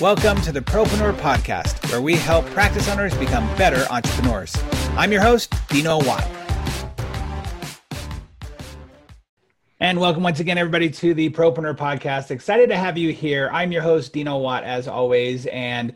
[0.00, 4.54] Welcome to the Propreneur Podcast, where we help practice owners become better entrepreneurs.
[4.90, 6.24] I'm your host, Dino Watt.
[9.80, 12.30] And welcome once again, everybody, to the Propreneur Podcast.
[12.30, 13.50] Excited to have you here.
[13.52, 15.46] I'm your host, Dino Watt, as always.
[15.46, 15.92] And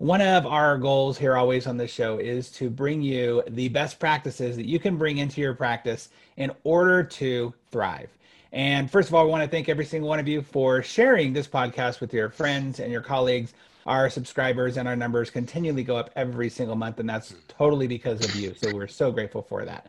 [0.00, 3.98] one of our goals here, always on this show, is to bring you the best
[3.98, 8.10] practices that you can bring into your practice in order to thrive.
[8.56, 11.34] And first of all, I want to thank every single one of you for sharing
[11.34, 13.52] this podcast with your friends and your colleagues.
[13.84, 18.24] Our subscribers and our numbers continually go up every single month, and that's totally because
[18.24, 18.54] of you.
[18.54, 19.88] So we're so grateful for that.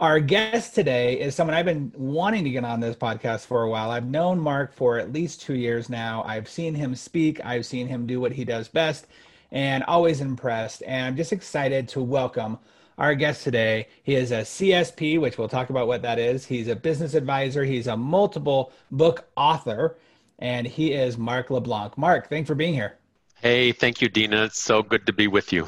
[0.00, 3.68] Our guest today is someone I've been wanting to get on this podcast for a
[3.68, 3.90] while.
[3.90, 6.24] I've known Mark for at least two years now.
[6.26, 9.06] I've seen him speak, I've seen him do what he does best,
[9.50, 10.82] and always impressed.
[10.86, 12.58] And I'm just excited to welcome
[13.02, 13.88] our guest today.
[14.04, 16.46] He is a CSP, which we'll talk about what that is.
[16.46, 19.98] He's a business advisor, he's a multiple book author,
[20.38, 21.98] and he is Mark LeBlanc.
[21.98, 22.94] Mark, thanks for being here.
[23.40, 24.44] Hey, thank you, Dino.
[24.44, 25.66] It's so good to be with you.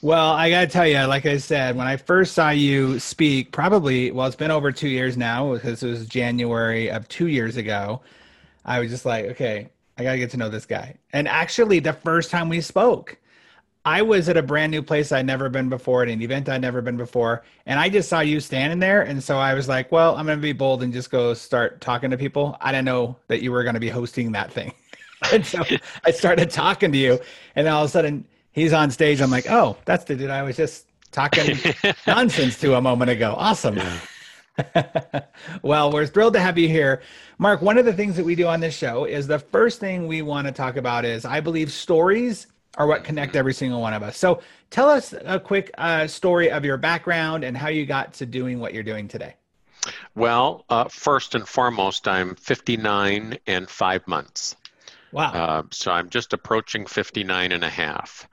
[0.00, 3.50] Well, I got to tell you, like I said, when I first saw you speak,
[3.50, 7.56] probably, well, it's been over two years now because it was January of two years
[7.56, 8.00] ago.
[8.64, 10.98] I was just like, okay, I got to get to know this guy.
[11.12, 13.18] And actually, the first time we spoke,
[13.84, 16.60] I was at a brand new place I'd never been before, at an event I'd
[16.60, 19.90] never been before, and I just saw you standing there, and so I was like,
[19.90, 22.84] "Well, I'm going to be bold and just go start talking to people." I didn't
[22.84, 24.74] know that you were going to be hosting that thing,
[25.32, 25.62] and so
[26.04, 27.20] I started talking to you,
[27.56, 29.22] and all of a sudden he's on stage.
[29.22, 31.56] I'm like, "Oh, that's the dude I was just talking
[32.06, 33.80] nonsense to a moment ago." Awesome.
[35.62, 37.00] well, we're thrilled to have you here.
[37.38, 40.06] Mark, one of the things that we do on this show is the first thing
[40.06, 43.94] we want to talk about is I believe stories are what connect every single one
[43.94, 44.16] of us.
[44.16, 44.40] So
[44.70, 48.60] tell us a quick uh, story of your background and how you got to doing
[48.60, 49.34] what you're doing today.
[50.14, 54.56] Well, uh, first and foremost, I'm 59 and five months.
[55.12, 55.32] Wow.
[55.32, 58.28] Uh, so I'm just approaching 59 and a half.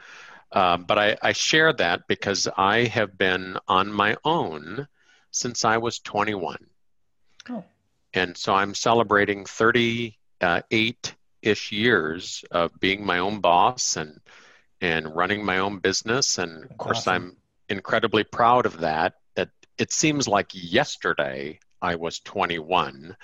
[0.52, 4.88] Uh, but I, I share that because I have been on my own
[5.32, 6.58] since I was 21.
[7.50, 7.64] Oh.
[8.14, 11.16] And so I'm celebrating 38
[11.48, 14.20] ish years of being my own boss and
[14.82, 16.38] and running my own business.
[16.38, 17.14] And of course awesome.
[17.14, 17.38] i'm
[17.70, 23.16] incredibly proud of that that it seems like yesterday i was 21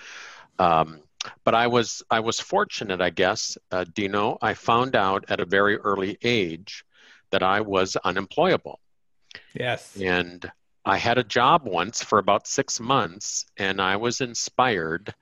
[0.60, 1.02] um,
[1.46, 5.46] but i was i was fortunate i guess uh, dino i found out at a
[5.46, 6.84] very early age
[7.32, 8.80] that i was unemployable.
[9.54, 9.96] Yes.
[9.98, 10.52] And
[10.86, 15.14] i had a job once for about six months and i was inspired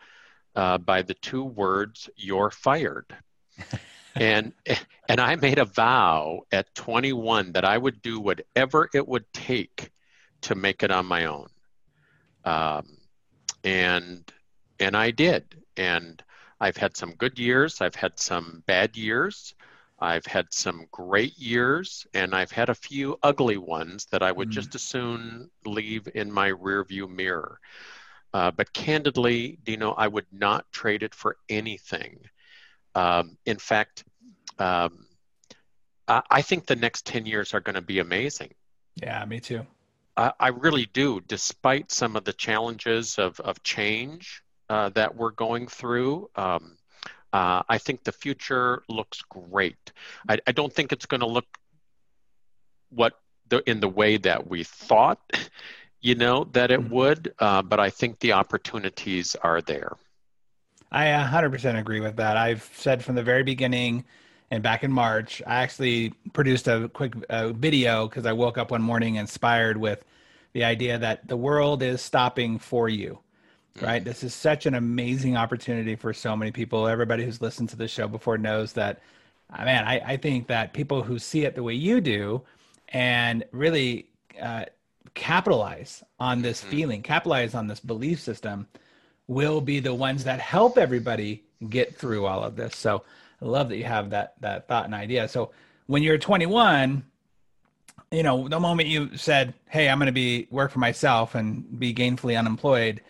[0.55, 3.15] uh, by the two words "You're fired."
[4.15, 4.53] and
[5.07, 9.91] and I made a vow at 21 that I would do whatever it would take
[10.41, 11.47] to make it on my own.
[12.43, 12.97] Um,
[13.63, 14.31] and
[14.79, 15.55] and I did.
[15.77, 16.21] And
[16.59, 17.81] I've had some good years.
[17.81, 19.55] I've had some bad years.
[19.99, 24.49] I've had some great years, and I've had a few ugly ones that I would
[24.49, 24.51] mm.
[24.51, 27.59] just as soon leave in my rearview mirror.
[28.33, 32.19] Uh, but candidly, Dino, I would not trade it for anything.
[32.95, 34.03] Um, in fact,
[34.59, 35.05] um,
[36.07, 38.53] I, I, think the next 10 years are going to be amazing.
[38.95, 39.65] Yeah, me too.
[40.17, 45.31] I, I, really do, despite some of the challenges of, of change uh, that we're
[45.31, 46.29] going through.
[46.35, 46.77] Um,
[47.33, 49.91] uh, I think the future looks great.
[50.27, 51.45] I, I don't think it's going to look
[52.89, 53.13] what
[53.47, 55.19] the, in the way that we thought
[56.01, 56.93] you know, that it mm-hmm.
[56.93, 59.93] would, uh, but I think the opportunities are there.
[60.91, 62.35] I 100% agree with that.
[62.35, 64.03] I've said from the very beginning
[64.51, 68.71] and back in March, I actually produced a quick uh, video because I woke up
[68.71, 70.03] one morning inspired with
[70.51, 73.19] the idea that the world is stopping for you.
[73.81, 74.01] Right.
[74.01, 74.09] Mm-hmm.
[74.09, 76.87] This is such an amazing opportunity for so many people.
[76.87, 78.99] Everybody who's listened to the show before knows that,
[79.57, 82.41] uh, man, I, I think that people who see it the way you do
[82.89, 84.09] and really
[84.41, 84.65] uh,
[85.13, 86.69] capitalize on this mm-hmm.
[86.69, 88.67] feeling, capitalize on this belief system,
[89.27, 92.75] will be the ones that help everybody get through all of this.
[92.75, 93.03] So
[93.41, 95.27] I love that you have that that thought and idea.
[95.27, 95.51] So
[95.87, 97.03] when you're 21,
[98.11, 101.79] you know, the moment you said, "Hey, I'm going to be work for myself and
[101.79, 103.01] be gainfully unemployed,"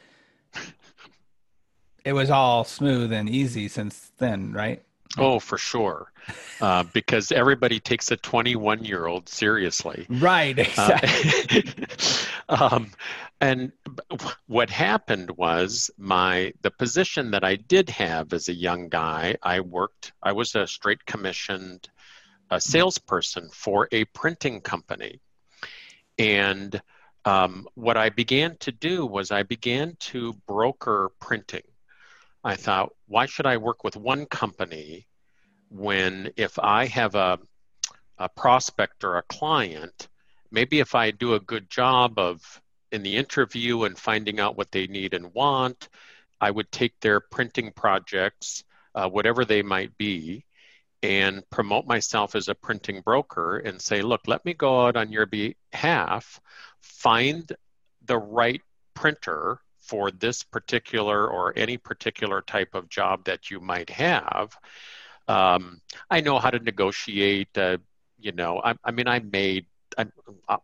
[2.06, 4.84] it was all smooth and easy since then, right?
[5.18, 6.12] Oh, for sure.
[6.60, 10.06] Uh, because everybody takes a 21 year old seriously.
[10.10, 11.86] Right, uh, exactly.
[12.48, 12.92] Uh, um,
[13.40, 13.72] and
[14.48, 19.62] what happened was my the position that I did have as a young guy, I
[19.62, 21.90] worked, I was a straight commissioned
[22.52, 25.22] a salesperson for a printing company.
[26.20, 26.80] And
[27.24, 31.64] um, what I began to do was I began to broker printing.
[32.44, 35.08] I thought, why should I work with one company
[35.70, 37.40] when if I have a,
[38.18, 40.08] a prospect or a client,
[40.52, 42.62] maybe if I do a good job of
[42.92, 45.88] in the interview and finding out what they need and want,
[46.42, 48.64] I would take their printing projects,
[48.96, 50.44] uh, whatever they might be,
[51.04, 55.12] and promote myself as a printing broker and say, look, let me go out on
[55.12, 56.42] your behalf,
[56.82, 57.52] find
[58.06, 58.62] the right
[58.94, 59.60] printer
[59.92, 64.58] for this particular or any particular type of job that you might have.
[65.28, 67.58] Um, I know how to negotiate.
[67.58, 67.78] Uh,
[68.18, 69.66] you know, I, I mean, I made
[69.98, 70.06] I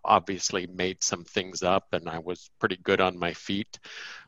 [0.03, 3.79] obviously made some things up and I was pretty good on my feet.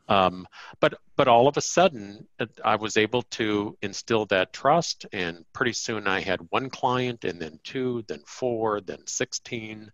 [0.08, 0.46] Um,
[0.80, 5.44] but but all of a sudden, uh, I was able to instill that trust, and
[5.52, 9.90] pretty soon I had one client, and then two, then four, then sixteen,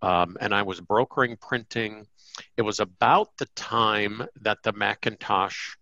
[0.00, 2.06] um, and I was brokering printing.
[2.56, 5.76] It was about the time that the Macintosh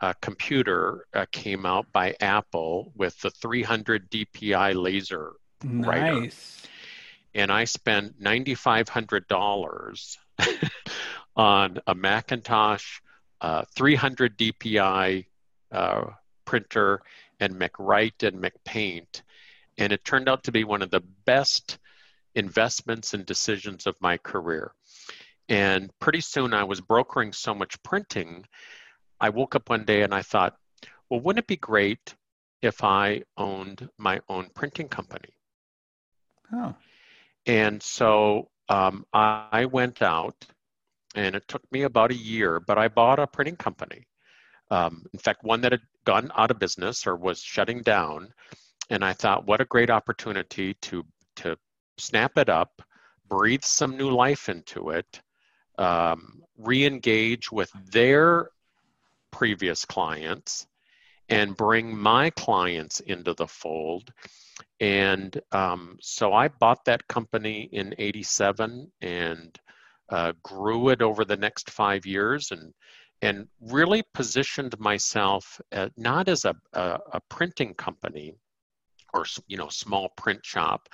[0.00, 5.86] uh, computer uh, came out by Apple with the 300 DPI laser nice.
[5.86, 6.30] writer
[7.34, 10.16] and I spent $9,500
[11.36, 13.00] on a Macintosh
[13.40, 15.26] uh, 300 DPI
[15.72, 16.04] uh,
[16.44, 17.00] printer
[17.40, 19.22] and MacWrite and MacPaint.
[19.76, 21.78] And it turned out to be one of the best
[22.36, 24.72] investments and decisions of my career.
[25.48, 28.44] And pretty soon I was brokering so much printing.
[29.20, 30.56] I woke up one day and I thought,
[31.08, 32.14] well, wouldn't it be great
[32.62, 35.28] if I owned my own printing company?
[36.52, 36.74] Oh.
[37.46, 40.46] And so um, I went out,
[41.14, 44.06] and it took me about a year, but I bought a printing company.
[44.70, 48.32] Um, in fact, one that had gone out of business or was shutting down.
[48.90, 51.04] And I thought, what a great opportunity to
[51.36, 51.56] to
[51.98, 52.82] snap it up,
[53.28, 55.20] breathe some new life into it,
[55.78, 58.50] um, re-engage with their
[59.30, 60.66] previous clients,
[61.28, 64.12] and bring my clients into the fold
[64.80, 69.58] and um, so I bought that company in 87 and
[70.08, 72.72] uh, grew it over the next five years and
[73.22, 78.34] and really positioned myself at, not as a, a, a, printing company
[79.14, 80.88] or you know small print shop,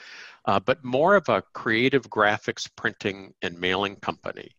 [0.44, 4.50] uh, but more of a creative graphics printing and mailing company.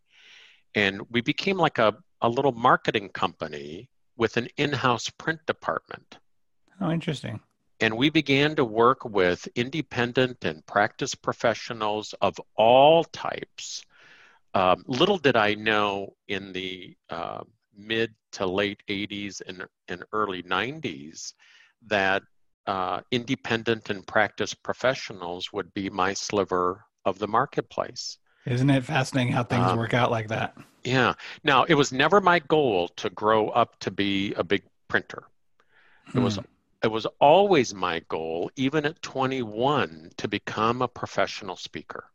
[0.74, 6.18] And we became like a, a little marketing company with an in-house print department.
[6.80, 7.40] Oh, interesting.
[7.80, 13.82] And we began to work with independent and practice professionals of all types.
[14.54, 17.42] Um, little did I know in the uh,
[17.76, 21.32] mid to late 80s and, and early 90s
[21.86, 22.22] that
[22.66, 28.18] uh, independent and practice professionals would be my sliver of the marketplace.
[28.46, 30.56] Isn't it fascinating how things um, work out like that?
[30.84, 31.14] Yeah.
[31.44, 35.24] Now, it was never my goal to grow up to be a big printer.
[36.14, 36.44] It was hmm
[36.82, 42.10] it was always my goal, even at 21, to become a professional speaker.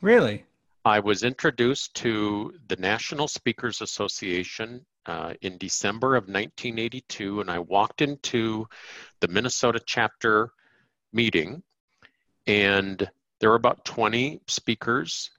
[0.00, 0.46] Really?
[0.86, 7.58] I was introduced to the National Speakers Association uh, in December of 1982, and I
[7.58, 8.66] walked into
[9.20, 10.52] the Minnesota chapter
[11.12, 11.62] meeting,
[12.46, 13.10] and
[13.40, 15.30] there were about 20 speakers.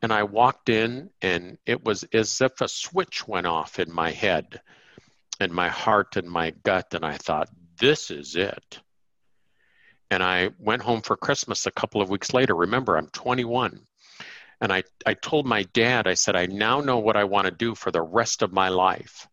[0.00, 4.12] And I walked in, and it was as if a switch went off in my
[4.12, 4.60] head
[5.40, 6.94] and my heart and my gut.
[6.94, 7.48] And I thought,
[7.80, 8.80] this is it.
[10.10, 12.54] And I went home for Christmas a couple of weeks later.
[12.54, 13.80] Remember, I'm 21.
[14.60, 17.50] And I, I told my dad, I said, I now know what I want to
[17.50, 19.28] do for the rest of my life.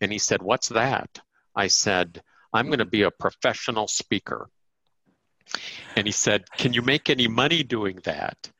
[0.00, 1.20] And he said, What's that?
[1.54, 4.48] I said, I'm going to be a professional speaker.
[5.94, 8.50] And he said, Can you make any money doing that?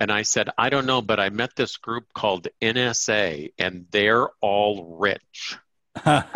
[0.00, 4.28] And I said, I don't know, but I met this group called NSA, and they're
[4.40, 5.56] all rich.
[6.04, 6.26] now,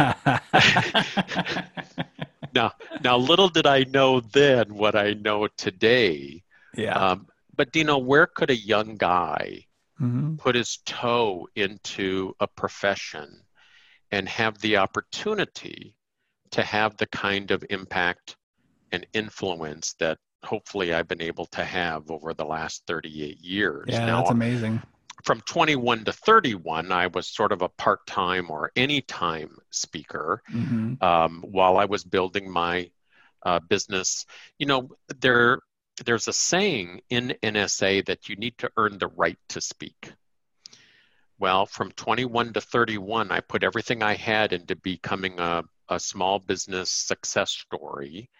[3.02, 6.44] now, little did I know then what I know today.
[6.76, 6.92] Yeah.
[6.92, 9.66] Um, but Dino, where could a young guy
[10.00, 10.36] mm-hmm.
[10.36, 13.42] put his toe into a profession
[14.12, 15.96] and have the opportunity
[16.52, 18.36] to have the kind of impact
[18.92, 23.86] and influence that hopefully I've been able to have over the last 38 years.
[23.88, 24.82] Yeah, now, that's amazing
[25.24, 31.02] from 21 to 31, I was sort of a part time or anytime speaker mm-hmm.
[31.02, 32.90] um, while I was building my
[33.44, 34.26] uh, business.
[34.58, 34.90] You know,
[35.20, 35.60] there
[36.04, 40.12] there's a saying in NSA that you need to earn the right to speak.
[41.40, 46.38] Well, from 21 to 31, I put everything I had into becoming a, a small
[46.38, 48.30] business success story.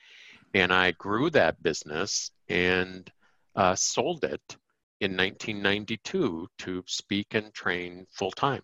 [0.55, 3.11] And I grew that business and
[3.55, 4.57] uh, sold it
[5.01, 8.63] in 1992 to speak and train full time.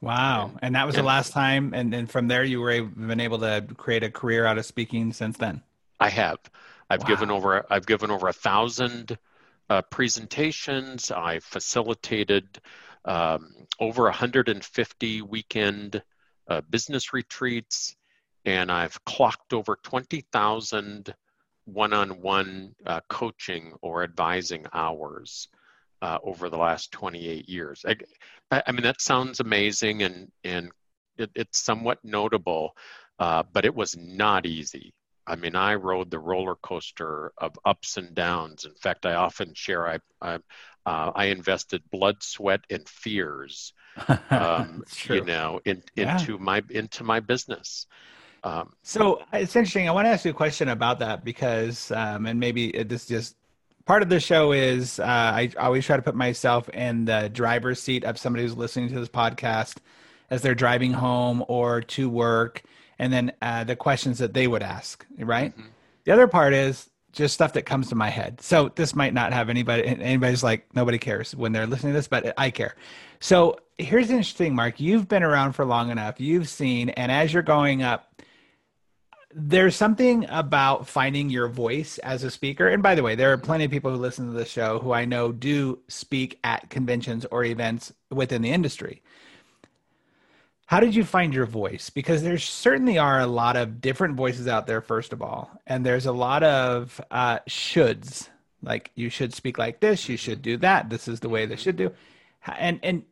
[0.00, 0.46] Wow.
[0.46, 1.74] And, and that was and, the last time.
[1.74, 4.66] And then from there, you were able, been able to create a career out of
[4.66, 5.62] speaking since then.
[5.98, 6.38] I have.
[6.88, 7.08] I've wow.
[7.08, 7.66] given over.
[7.68, 9.18] I've given over a thousand
[9.68, 11.10] uh, presentations.
[11.10, 12.60] I facilitated
[13.04, 16.02] um, over 150 weekend
[16.48, 17.96] uh, business retreats,
[18.44, 21.14] and I've clocked over 20,000
[21.66, 25.48] one-on-one uh, coaching or advising hours
[26.00, 27.84] uh, over the last 28 years.
[27.86, 27.96] I,
[28.66, 30.70] I, mean, that sounds amazing and and
[31.18, 32.74] it, it's somewhat notable,
[33.18, 34.94] uh, but it was not easy.
[35.26, 38.64] I mean, I rode the roller coaster of ups and downs.
[38.64, 40.38] In fact, I often share I I,
[40.86, 43.74] uh, I invested blood, sweat, and fears,
[44.30, 46.18] um, you know, in, yeah.
[46.18, 47.86] into my into my business.
[48.44, 49.88] Um, so it's interesting.
[49.88, 53.36] I want to ask you a question about that because, um, and maybe this just
[53.84, 57.80] part of the show is uh, I always try to put myself in the driver's
[57.80, 59.76] seat of somebody who's listening to this podcast
[60.30, 62.62] as they're driving home or to work
[62.98, 65.52] and then uh, the questions that they would ask, right?
[65.52, 65.68] Mm-hmm.
[66.04, 68.40] The other part is just stuff that comes to my head.
[68.40, 72.08] So this might not have anybody, anybody's like, nobody cares when they're listening to this,
[72.08, 72.76] but I care.
[73.20, 74.80] So here's the interesting, Mark.
[74.80, 76.20] You've been around for long enough.
[76.20, 78.22] You've seen, and as you're going up,
[79.34, 82.66] there's something about finding your voice as a speaker.
[82.68, 84.92] And by the way, there are plenty of people who listen to the show who
[84.92, 89.02] I know do speak at conventions or events within the industry.
[90.66, 91.90] How did you find your voice?
[91.90, 95.84] Because there certainly are a lot of different voices out there first of all and
[95.84, 98.28] there's a lot of uh, shoulds.
[98.62, 101.56] Like you should speak like this you should do that this is the way they
[101.56, 101.92] should do.
[102.58, 103.04] And and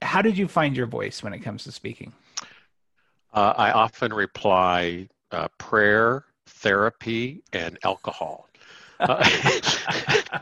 [0.00, 2.12] how did you find your voice when it comes to speaking
[3.32, 8.48] uh, i often reply uh, prayer therapy and alcohol
[9.00, 9.24] uh,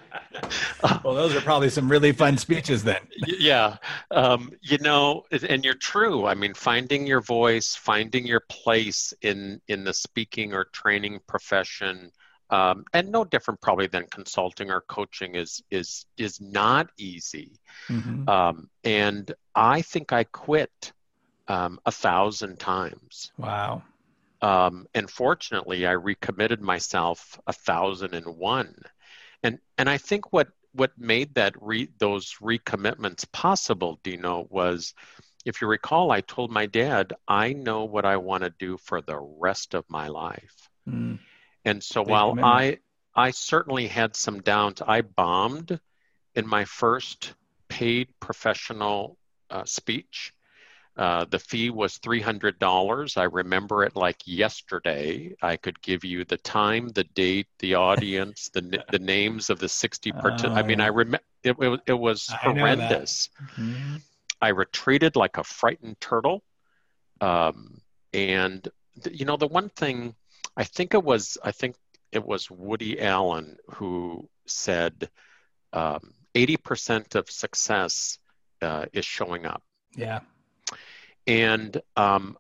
[1.04, 3.00] well, those are probably some really fun speeches then.
[3.26, 3.76] yeah.
[4.10, 6.26] Um, you know, and you're true.
[6.26, 12.10] I mean, finding your voice, finding your place in, in the speaking or training profession,
[12.50, 17.52] um, and no different probably than consulting or coaching is is is not easy.
[17.88, 18.28] Mm-hmm.
[18.28, 20.92] Um, and I think I quit
[21.50, 23.32] um, a thousand times.
[23.36, 23.82] Wow.
[24.40, 28.74] Um, and fortunately, I recommitted myself a thousand and one,
[29.42, 34.94] and and I think what what made that re, those recommitments possible, Dino, was
[35.44, 39.00] if you recall, I told my dad, I know what I want to do for
[39.00, 40.68] the rest of my life.
[40.88, 41.18] Mm.
[41.64, 42.78] And so Big while I
[43.14, 45.80] I certainly had some downs, I bombed
[46.36, 47.34] in my first
[47.68, 49.18] paid professional
[49.50, 50.32] uh, speech.
[51.00, 53.16] Uh, the fee was $300.
[53.16, 55.34] I remember it like yesterday.
[55.40, 59.68] I could give you the time, the date, the audience, the the names of the
[59.68, 60.58] 60 participants.
[60.58, 60.60] Oh.
[60.60, 63.30] I mean, I remember it, it, it, was horrendous.
[63.56, 63.96] Mm-hmm.
[64.42, 66.42] I retreated like a frightened turtle.
[67.22, 67.80] Um,
[68.12, 68.68] and,
[69.02, 70.14] th- you know, the one thing
[70.54, 71.76] I think it was, I think
[72.12, 75.08] it was Woody Allen who said
[75.72, 78.18] um, 80% of success
[78.60, 79.62] uh, is showing up.
[79.96, 80.20] Yeah.
[81.30, 82.36] And um,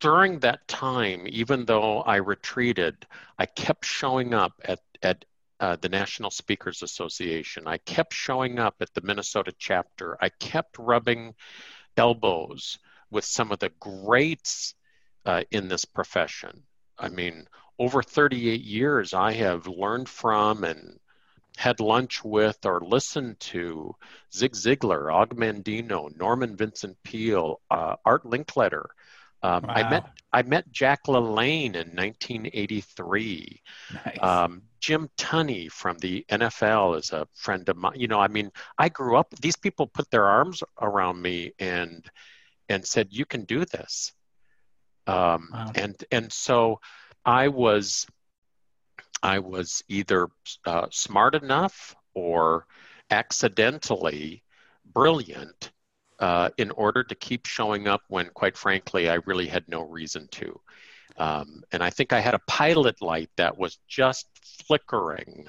[0.00, 3.06] during that time, even though I retreated,
[3.38, 5.24] I kept showing up at, at
[5.60, 7.66] uh, the National Speakers Association.
[7.66, 10.18] I kept showing up at the Minnesota chapter.
[10.20, 11.34] I kept rubbing
[11.96, 12.78] elbows
[13.10, 14.74] with some of the greats
[15.24, 16.64] uh, in this profession.
[16.98, 17.46] I mean,
[17.78, 21.00] over 38 years, I have learned from and
[21.56, 23.94] had lunch with or listened to
[24.32, 28.86] Zig Ziglar, Og Mandino, Norman Vincent Peale, uh, Art Linkletter.
[29.42, 29.74] Um, wow.
[29.74, 33.62] I met I met Jack LaLanne in 1983.
[33.92, 34.18] Nice.
[34.20, 37.92] Um, Jim Tunney from the NFL is a friend of mine.
[37.96, 39.34] You know, I mean, I grew up.
[39.40, 42.04] These people put their arms around me and
[42.70, 44.12] and said, "You can do this."
[45.06, 45.72] Um, wow.
[45.74, 46.80] And and so
[47.24, 48.06] I was
[49.22, 50.28] I was either
[50.66, 52.66] uh, smart enough or
[53.10, 54.42] accidentally
[54.84, 55.72] brilliant
[56.18, 60.28] uh, in order to keep showing up when, quite frankly, I really had no reason
[60.32, 60.60] to.
[61.16, 64.26] Um, and I think I had a pilot light that was just
[64.66, 65.46] flickering.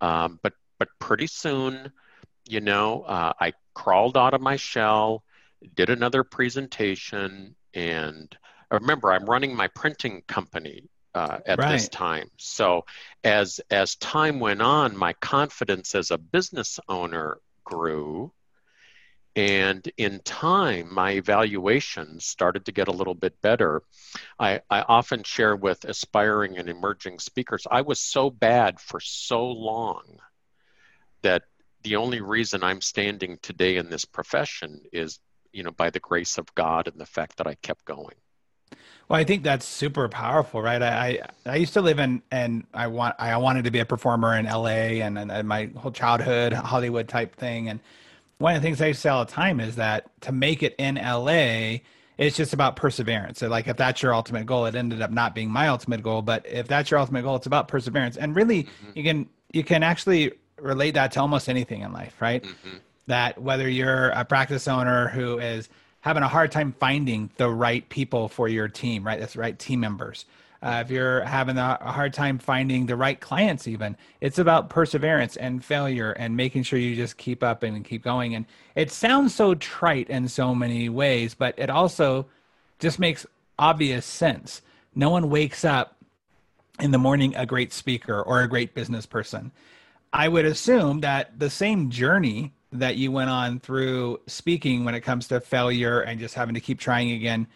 [0.00, 1.90] Um, but but pretty soon,
[2.46, 5.24] you know, uh, I crawled out of my shell,
[5.74, 8.36] did another presentation, and
[8.70, 11.72] remember, I'm running my printing company uh, at right.
[11.72, 12.30] this time.
[12.36, 12.84] So
[13.24, 18.32] as as time went on, my confidence as a business owner grew,
[19.34, 23.82] and in time, my evaluations started to get a little bit better.
[24.38, 29.46] I, I often share with aspiring and emerging speakers, I was so bad for so
[29.46, 30.18] long
[31.22, 31.44] that
[31.82, 35.18] the only reason I'm standing today in this profession is,
[35.52, 38.16] you know, by the grace of God and the fact that I kept going.
[39.08, 40.82] Well, I think that's super powerful, right?
[40.82, 40.88] I,
[41.46, 44.36] I, I used to live in and I want I wanted to be a performer
[44.36, 47.68] in LA and, and, and my whole childhood Hollywood type thing.
[47.68, 47.78] And
[48.38, 50.96] one of the things I say all the time is that to make it in
[50.96, 51.78] LA,
[52.18, 53.38] it's just about perseverance.
[53.38, 56.22] So like if that's your ultimate goal, it ended up not being my ultimate goal,
[56.22, 58.16] but if that's your ultimate goal, it's about perseverance.
[58.16, 58.90] And really mm-hmm.
[58.94, 62.42] you can you can actually relate that to almost anything in life, right?
[62.42, 62.76] Mm-hmm.
[63.06, 65.68] That whether you're a practice owner who is
[66.06, 69.18] having a hard time finding the right people for your team, right?
[69.18, 70.24] That's right team members.
[70.62, 75.36] Uh, if you're having a, hard time finding the right clients, even it's about perseverance
[75.36, 78.36] and failure and making sure you just keep up and keep going.
[78.36, 78.46] And
[78.76, 82.26] it sounds so trite in so many ways, but it also
[82.78, 83.26] just makes
[83.58, 84.62] obvious sense.
[84.94, 85.96] No one wakes up
[86.78, 89.50] in the morning a great speaker or a great business person.
[90.12, 95.00] I would assume that the same journey that you went on through speaking when it
[95.00, 97.46] comes to failure and just having to keep trying again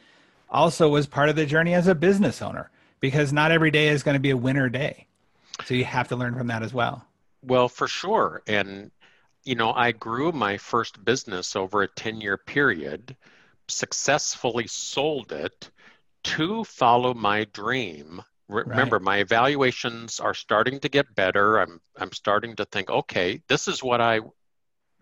[0.51, 4.03] also was part of the journey as a business owner because not every day is
[4.03, 5.07] going to be a winner day.
[5.65, 7.07] So you have to learn from that as well.
[7.43, 8.43] Well, for sure.
[8.47, 8.91] And,
[9.45, 13.17] you know, I grew my first business over a 10 year period,
[13.69, 15.71] successfully sold it
[16.25, 18.23] to follow my dream.
[18.49, 19.05] Remember, right.
[19.05, 21.59] my evaluations are starting to get better.
[21.59, 24.21] I'm I'm starting to think, okay, this is what I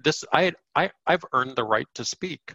[0.03, 2.55] this I I I've earned the right to speak,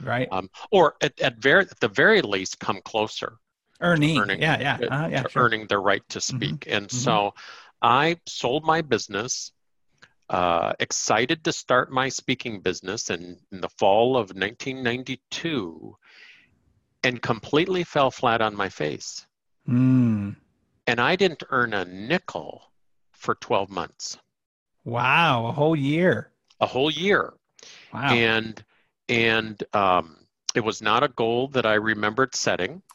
[0.00, 0.28] right?
[0.30, 3.38] Um, or at at very at the very least come closer.
[3.80, 5.42] Earning, earning yeah, yeah, uh, uh, yeah, sure.
[5.42, 6.36] earning the right to mm-hmm.
[6.36, 6.76] speak, mm-hmm.
[6.76, 6.96] and mm-hmm.
[6.96, 7.34] so
[7.80, 9.52] I sold my business.
[10.30, 15.96] Uh, excited to start my speaking business in, in the fall of 1992
[17.02, 19.26] and completely fell flat on my face.
[19.66, 20.36] Mm.
[20.86, 22.62] And I didn't earn a nickel
[23.12, 24.18] for 12 months.
[24.84, 26.30] Wow, a whole year
[26.60, 27.34] a whole year.
[27.92, 28.12] Wow.
[28.12, 28.64] And
[29.08, 30.16] and um,
[30.54, 32.82] it was not a goal that I remembered setting.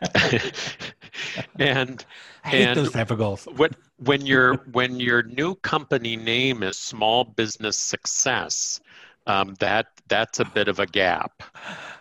[1.58, 2.04] and
[2.44, 3.46] I hate and those type of goals.
[3.56, 8.80] When, when your when your new company name is Small Business Success,
[9.26, 11.42] um, that that's a bit of a gap.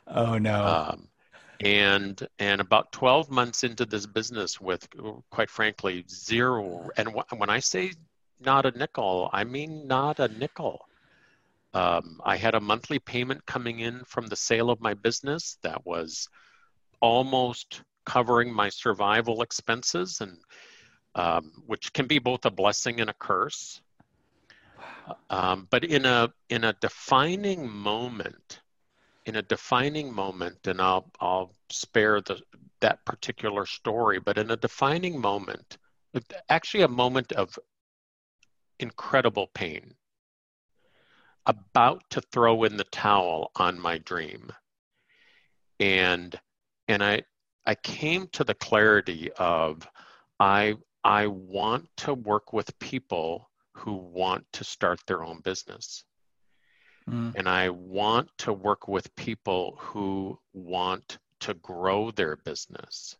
[0.08, 0.66] Oh no.
[0.66, 1.10] Um,
[1.62, 4.88] and and about 12 months into this business with
[5.30, 7.92] quite frankly zero and when i say
[8.40, 9.30] not a nickel.
[9.34, 10.80] I mean, not a nickel.
[11.74, 15.86] Um, I had a monthly payment coming in from the sale of my business that
[15.86, 16.28] was
[17.00, 20.38] almost covering my survival expenses, and
[21.16, 23.82] um, which can be both a blessing and a curse.
[25.30, 28.62] Um, but in a in a defining moment,
[29.26, 32.42] in a defining moment, and I'll I'll spare the
[32.80, 35.78] that particular story, but in a defining moment,
[36.50, 37.58] actually a moment of
[38.80, 39.96] incredible pain,
[41.46, 44.52] about to throw in the towel on my dream.
[45.80, 46.40] And
[46.88, 47.24] and I
[47.66, 49.88] I came to the clarity of
[50.40, 56.04] I I want to work with people who want to start their own business.
[57.10, 57.34] Mm.
[57.36, 63.16] And I want to work with people who want to grow their business.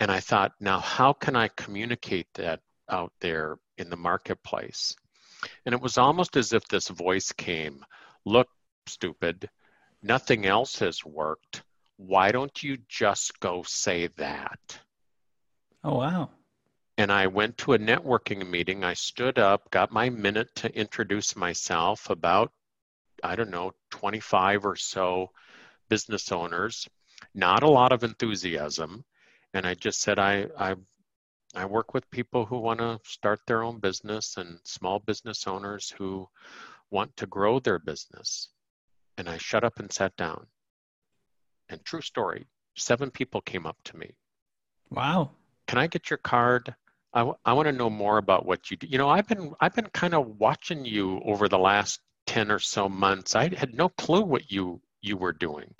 [0.00, 4.94] And I thought, now how can I communicate that out there in the marketplace.
[5.66, 7.84] And it was almost as if this voice came
[8.26, 8.48] Look,
[8.86, 9.50] stupid,
[10.02, 11.62] nothing else has worked.
[11.96, 14.80] Why don't you just go say that?
[15.82, 16.30] Oh, wow.
[16.96, 18.82] And I went to a networking meeting.
[18.82, 22.52] I stood up, got my minute to introduce myself, about,
[23.22, 25.30] I don't know, 25 or so
[25.88, 26.88] business owners,
[27.34, 29.04] not a lot of enthusiasm.
[29.52, 30.76] And I just said, I, I
[31.54, 35.90] I work with people who want to start their own business and small business owners
[35.90, 36.28] who
[36.90, 38.48] want to grow their business.
[39.16, 40.46] And I shut up and sat down.
[41.68, 44.14] And true story, seven people came up to me.
[44.90, 45.30] Wow.
[45.66, 46.74] Can I get your card?
[47.12, 48.86] I, w- I want to know more about what you do.
[48.86, 52.58] You know, I've been I've been kind of watching you over the last 10 or
[52.58, 53.34] so months.
[53.34, 55.74] I had no clue what you you were doing.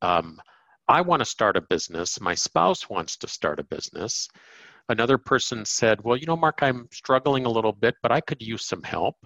[0.00, 0.40] Um,
[0.88, 2.20] I want to start a business.
[2.20, 4.28] My spouse wants to start a business.
[4.92, 8.42] Another person said, Well, you know, Mark, I'm struggling a little bit, but I could
[8.42, 9.16] use some help.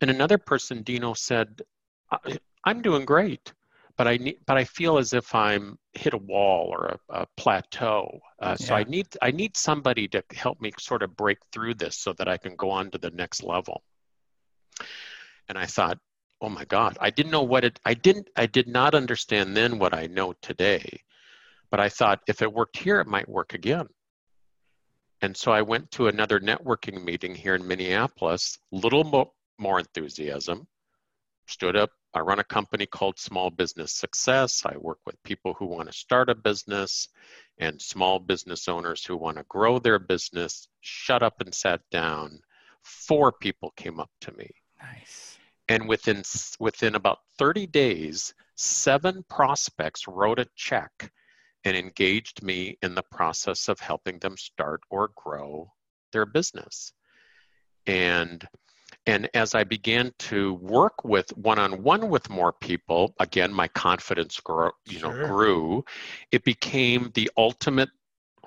[0.00, 1.62] And another person, Dino, said,
[2.64, 3.52] I'm doing great,
[3.96, 7.26] but I need, but I feel as if I'm hit a wall or a, a
[7.36, 8.18] plateau.
[8.42, 8.66] Uh, yeah.
[8.66, 12.12] So I need, I need somebody to help me sort of break through this so
[12.14, 13.84] that I can go on to the next level.
[15.48, 15.98] And I thought,
[16.40, 19.78] oh my God, I didn't know what it, I didn't, I did not understand then
[19.78, 21.02] what I know today.
[21.70, 23.86] But I thought if it worked here, it might work again.
[25.22, 30.66] And so I went to another networking meeting here in Minneapolis, little mo- more enthusiasm,
[31.46, 34.62] stood up I run a company called Small Business Success.
[34.64, 37.10] I work with people who want to start a business
[37.58, 40.66] and small business owners who want to grow their business.
[40.80, 42.40] Shut up and sat down.
[42.82, 44.48] Four people came up to me.
[44.80, 45.38] Nice.
[45.68, 46.22] And within
[46.58, 51.12] within about 30 days, seven prospects wrote a check
[51.66, 55.72] and engaged me in the process of helping them start or grow
[56.12, 56.92] their business.
[57.88, 58.46] And
[59.04, 64.70] and as I began to work with one-on-one with more people, again, my confidence grew,
[64.84, 65.26] you know, sure.
[65.26, 65.84] grew.
[66.30, 67.90] It became the ultimate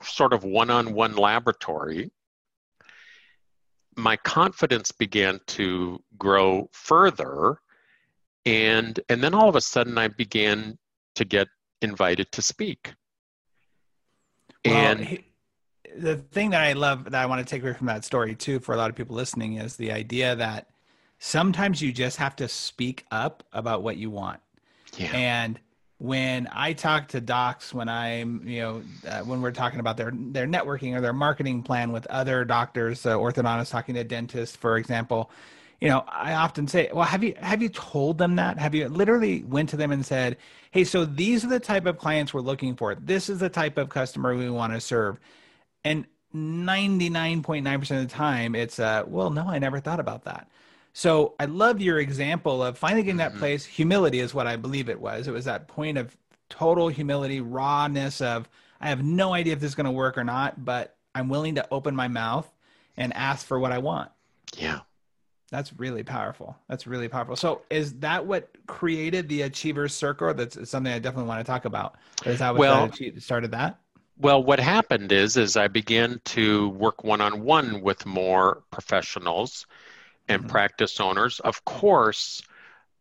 [0.01, 2.12] sort of one-on-one laboratory.
[3.97, 7.60] My confidence began to grow further,
[8.45, 10.77] and and then all of a sudden, I began
[11.15, 11.49] to get
[11.82, 12.93] invited to speak.
[14.65, 15.24] Well, and
[15.98, 18.60] the thing that I love that I want to take away from that story too
[18.60, 20.69] for a lot of people listening is the idea that
[21.19, 24.39] sometimes you just have to speak up about what you want.
[24.98, 25.12] Yeah.
[25.15, 25.60] And
[25.98, 30.12] when I talk to docs, when I'm, you know, uh, when we're talking about their
[30.13, 34.78] their networking or their marketing plan with other doctors, uh, orthodontists talking to dentists, for
[34.78, 35.30] example,
[35.82, 38.58] you know, I often say, well, have you have you told them that?
[38.58, 40.38] Have you literally went to them and said,
[40.72, 42.96] hey, so these are the type of clients we're looking for.
[42.96, 45.20] This is the type of customer we want to serve
[45.84, 50.48] and 99.9% of the time, it's, uh, well, no, I never thought about that.
[50.94, 53.39] So I love your example of finally getting that mm-hmm.
[53.39, 53.65] place.
[53.65, 55.28] Humility is what I believe it was.
[55.28, 56.15] It was that point of
[56.50, 58.50] total humility, rawness of,
[58.82, 61.56] I have no idea if this is going to work or not, but I'm willing
[61.56, 62.52] to open my mouth
[62.98, 64.12] and ask for what I want.
[64.56, 64.80] Yeah.
[65.49, 66.55] That's really powerful.
[66.67, 67.35] That's really powerful.
[67.35, 70.33] So, is that what created the Achievers Circle?
[70.35, 71.95] That's something I definitely want to talk about.
[72.25, 73.79] Is that what well, started that?
[74.17, 79.65] Well, what happened is, is I began to work one-on-one with more professionals
[80.27, 80.49] and mm-hmm.
[80.49, 81.39] practice owners.
[81.39, 82.41] Of course,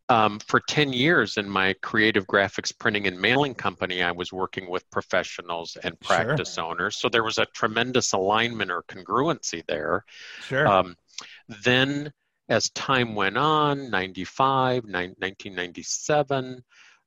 [0.08, 4.70] um, for 10 years in my creative graphics printing and mailing company, I was working
[4.70, 6.64] with professionals and practice sure.
[6.64, 6.96] owners.
[6.96, 10.04] So there was a tremendous alignment or congruency there.
[10.42, 10.66] Sure.
[10.66, 10.96] Um,
[11.64, 12.12] then,
[12.48, 16.64] as time went on, 95, 1997,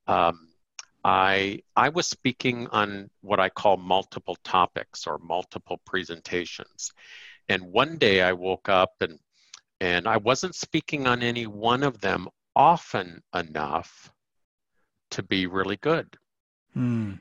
[0.08, 0.48] um,
[1.04, 6.92] I I was speaking on what I call multiple topics or multiple presentations.
[7.50, 9.18] And one day I woke up and
[9.80, 14.12] and I wasn't speaking on any one of them often enough
[15.12, 16.18] to be really good.
[16.74, 17.14] Hmm.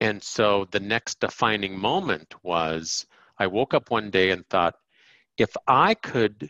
[0.00, 3.06] And so the next defining moment was
[3.38, 4.74] I woke up one day and thought,
[5.38, 6.48] if I could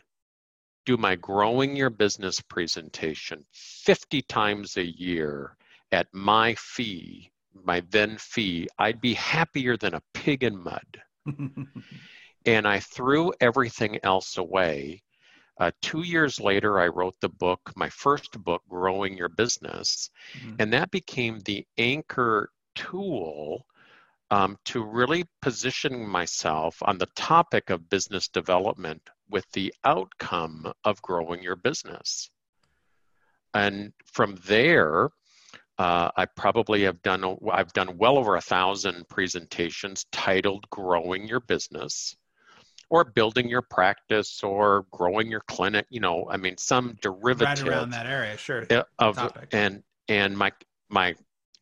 [0.85, 5.55] do my growing your business presentation 50 times a year
[5.91, 7.31] at my fee,
[7.63, 11.01] my then fee, I'd be happier than a pig in mud.
[12.45, 15.01] and I threw everything else away.
[15.59, 20.09] Uh, two years later, I wrote the book, my first book, Growing Your Business.
[20.37, 20.55] Mm-hmm.
[20.59, 23.65] And that became the anchor tool
[24.35, 31.01] um, to really position myself on the topic of business development with the outcome of
[31.01, 32.29] growing your business.
[33.53, 35.05] And from there,
[35.77, 41.39] uh, I probably have done I've done well over a thousand presentations titled "Growing Your
[41.39, 42.17] Business,"
[42.89, 47.69] or "Building Your Practice," or "Growing Your Clinic." You know, I mean, some derivative right
[47.69, 48.65] around that area, sure.
[48.99, 49.49] Of topic.
[49.53, 50.51] and and my
[50.89, 51.15] my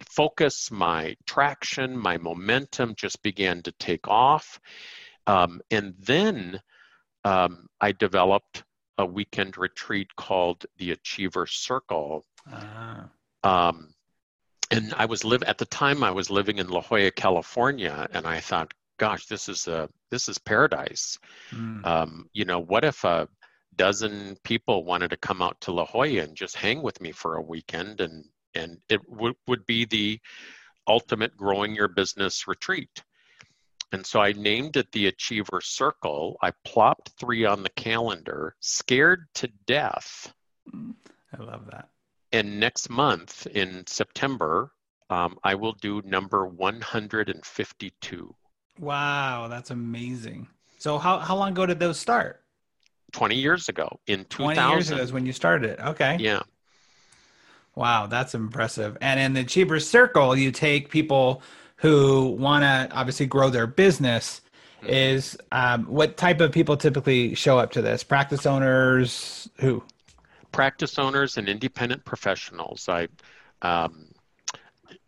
[0.10, 4.60] focus, my traction, my momentum just began to take off,
[5.28, 6.62] um, and then
[7.24, 8.64] um, I developed
[8.98, 12.26] a weekend retreat called the Achiever Circle.
[12.52, 13.10] Ah.
[13.44, 13.94] Um,
[14.72, 18.26] and I was live at the time I was living in La Jolla, California, and
[18.26, 21.18] I thought, gosh, this is a this is paradise.
[21.52, 21.86] Mm.
[21.86, 23.28] Um, you know, what if a
[23.76, 27.36] dozen people wanted to come out to La Jolla and just hang with me for
[27.36, 30.20] a weekend, and and it w- would be the
[30.88, 33.04] ultimate growing your business retreat.
[33.92, 36.38] And so I named it the Achiever Circle.
[36.42, 40.34] I plopped three on the calendar, scared to death.
[40.74, 41.90] I love that
[42.34, 44.74] and next month in September,
[45.10, 48.36] um, I will do number 152.
[48.80, 50.48] Wow, that's amazing.
[50.80, 52.42] So how, how long ago did those start?
[53.14, 54.56] 20 years ago in 2000.
[54.56, 55.80] 20 years ago is when you started it.
[55.80, 56.18] Okay.
[56.20, 56.42] Yeah.
[57.76, 58.98] Wow, that's impressive.
[59.02, 61.42] And in the Achiever Circle, you take people
[61.78, 64.42] who want to obviously grow their business.
[64.82, 64.94] Mm-hmm.
[64.94, 68.04] Is um, what type of people typically show up to this?
[68.04, 69.50] Practice owners?
[69.60, 69.84] Who?
[70.54, 72.88] practice owners and independent professionals.
[72.88, 73.10] I,
[73.62, 74.08] um,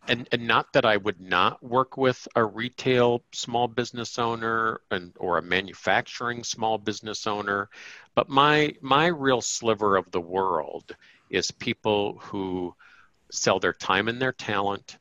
[0.07, 5.13] and, and not that I would not work with a retail small business owner and
[5.17, 7.69] or a manufacturing small business owner,
[8.13, 10.95] but my my real sliver of the world
[11.29, 12.75] is people who
[13.31, 14.97] sell their time and their talent,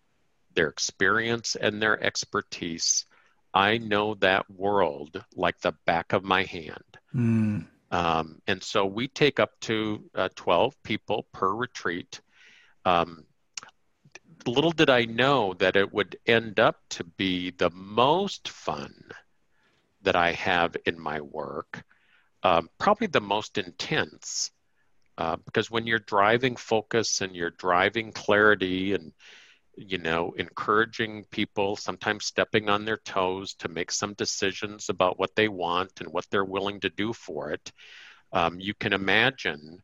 [0.54, 3.06] their experience and their expertise.
[3.52, 6.98] I know that world like the back of my hand.
[7.14, 7.66] Mm.
[7.90, 12.20] Um, and so we take up to uh, 12 people per retreat.
[12.84, 13.24] Um,
[14.46, 18.92] little did I know that it would end up to be the most fun
[20.02, 21.82] that I have in my work,
[22.42, 24.50] um, probably the most intense.
[25.16, 29.12] Uh, because when you're driving focus and you're driving clarity and
[29.77, 35.35] you know encouraging people sometimes stepping on their toes to make some decisions about what
[35.35, 37.72] they want and what they're willing to do for it
[38.33, 39.81] um, you can imagine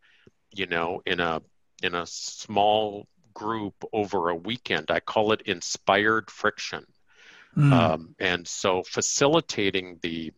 [0.52, 1.40] you know in a
[1.82, 6.84] in a small group over a weekend i call it inspired friction
[7.56, 7.72] mm.
[7.72, 10.32] um, and so facilitating the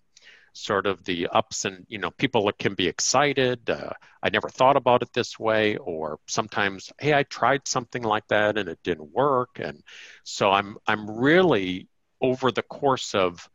[0.52, 3.90] sort of the ups and you know people can be excited uh,
[4.22, 8.58] i never thought about it this way or sometimes hey i tried something like that
[8.58, 9.58] and it didn't work.
[9.58, 9.82] And
[10.24, 11.88] so i'm i'm really
[12.20, 13.48] over the course of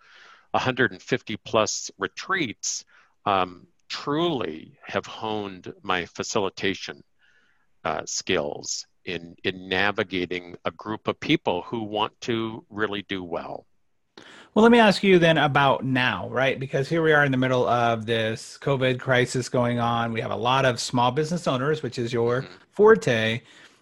[0.51, 2.83] 150 plus retreats
[3.25, 7.03] um, truly have honed my facilitation
[7.83, 13.65] uh, skills in in navigating a group of people who want to really do well
[14.58, 16.60] well, let me ask you then about now, right?
[16.60, 20.12] Because here we are in the middle of this COVID crisis going on.
[20.12, 22.54] We have a lot of small business owners, which is your mm-hmm.
[22.72, 23.41] forte,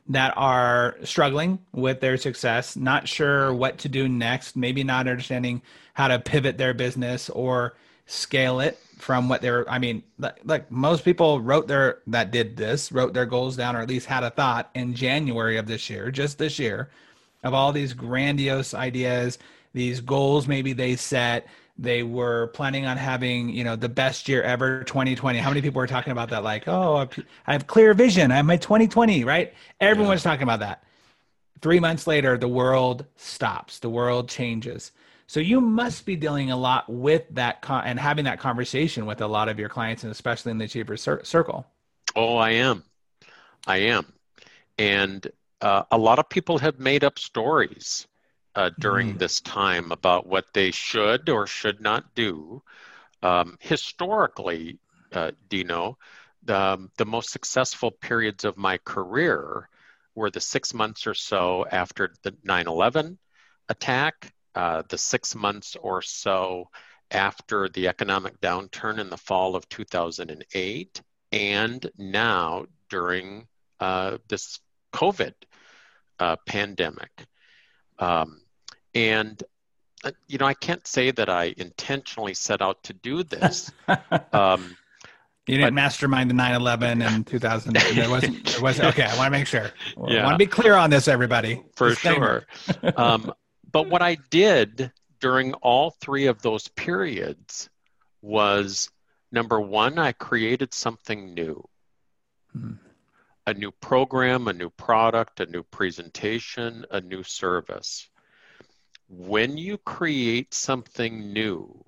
[0.10, 5.62] that are struggling with their success, not sure what to do next, maybe not understanding
[5.94, 10.04] how to pivot their business or scale it from what they're i mean
[10.44, 14.06] like most people wrote their that did this wrote their goals down or at least
[14.06, 16.88] had a thought in january of this year just this year
[17.44, 19.40] of all these grandiose ideas
[19.76, 21.48] these goals maybe they set.
[21.78, 25.80] They were planning on having you know the best year ever 2020 how many people
[25.80, 26.44] were talking about that?
[26.44, 27.08] Like oh
[27.46, 28.32] i have clear vision.
[28.32, 29.54] I have my 2020 right?
[29.82, 30.32] Everyone's yeah.
[30.32, 30.84] talking about that.
[31.62, 33.80] Three months later the world stops.
[33.80, 34.94] The world changes.
[35.28, 39.20] So you must be dealing a lot with that con- and having that conversation with
[39.20, 41.68] a lot of your clients and especially in the Achievers cir- circle.
[42.16, 42.84] Oh i am.
[43.68, 44.06] I am.
[44.78, 48.08] And uh, a lot of people have made up stories
[48.56, 49.20] uh, during mm.
[49.20, 52.62] this time about what they should or should not do.
[53.22, 54.80] Um, historically,
[55.12, 55.98] uh, Dino,
[56.44, 59.68] the, um, the most successful periods of my career
[60.14, 63.18] were the six months or so after the 9 11
[63.68, 66.70] attack, uh, the six months or so
[67.12, 73.48] after the economic downturn in the fall of 2008, and now during
[73.80, 74.60] uh, this
[74.94, 75.34] COVID
[76.20, 77.12] uh, pandemic.
[78.00, 78.42] Um,
[78.96, 79.44] and
[80.06, 83.72] uh, you know, I can't say that I intentionally set out to do this.
[84.32, 84.78] um,
[85.48, 87.78] you didn't but, mastermind the 9/11 in 2000.
[87.94, 88.46] There wasn't.
[88.46, 88.88] There wasn't.
[88.90, 89.72] Okay, I want to make sure.
[90.08, 90.22] Yeah.
[90.22, 91.64] I want to be clear on this, everybody.
[91.76, 92.46] For Disclaimer.
[92.58, 92.94] sure.
[92.98, 93.32] um,
[93.72, 97.70] but what I did during all three of those periods
[98.22, 98.90] was
[99.32, 101.64] number one, I created something new.
[102.52, 102.74] Hmm.
[103.48, 108.10] A new program, a new product, a new presentation, a new service
[109.08, 111.84] when you create something new,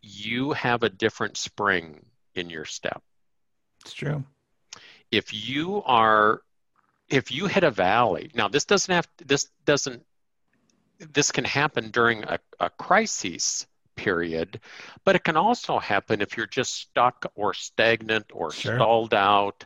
[0.00, 3.02] you have a different spring in your step.
[3.84, 4.24] It's true.
[5.10, 6.42] If you are,
[7.08, 10.04] if you hit a valley, now this doesn't have, this doesn't,
[10.98, 14.60] this can happen during a, a crisis period,
[15.04, 18.76] but it can also happen if you're just stuck or stagnant or sure.
[18.76, 19.64] stalled out.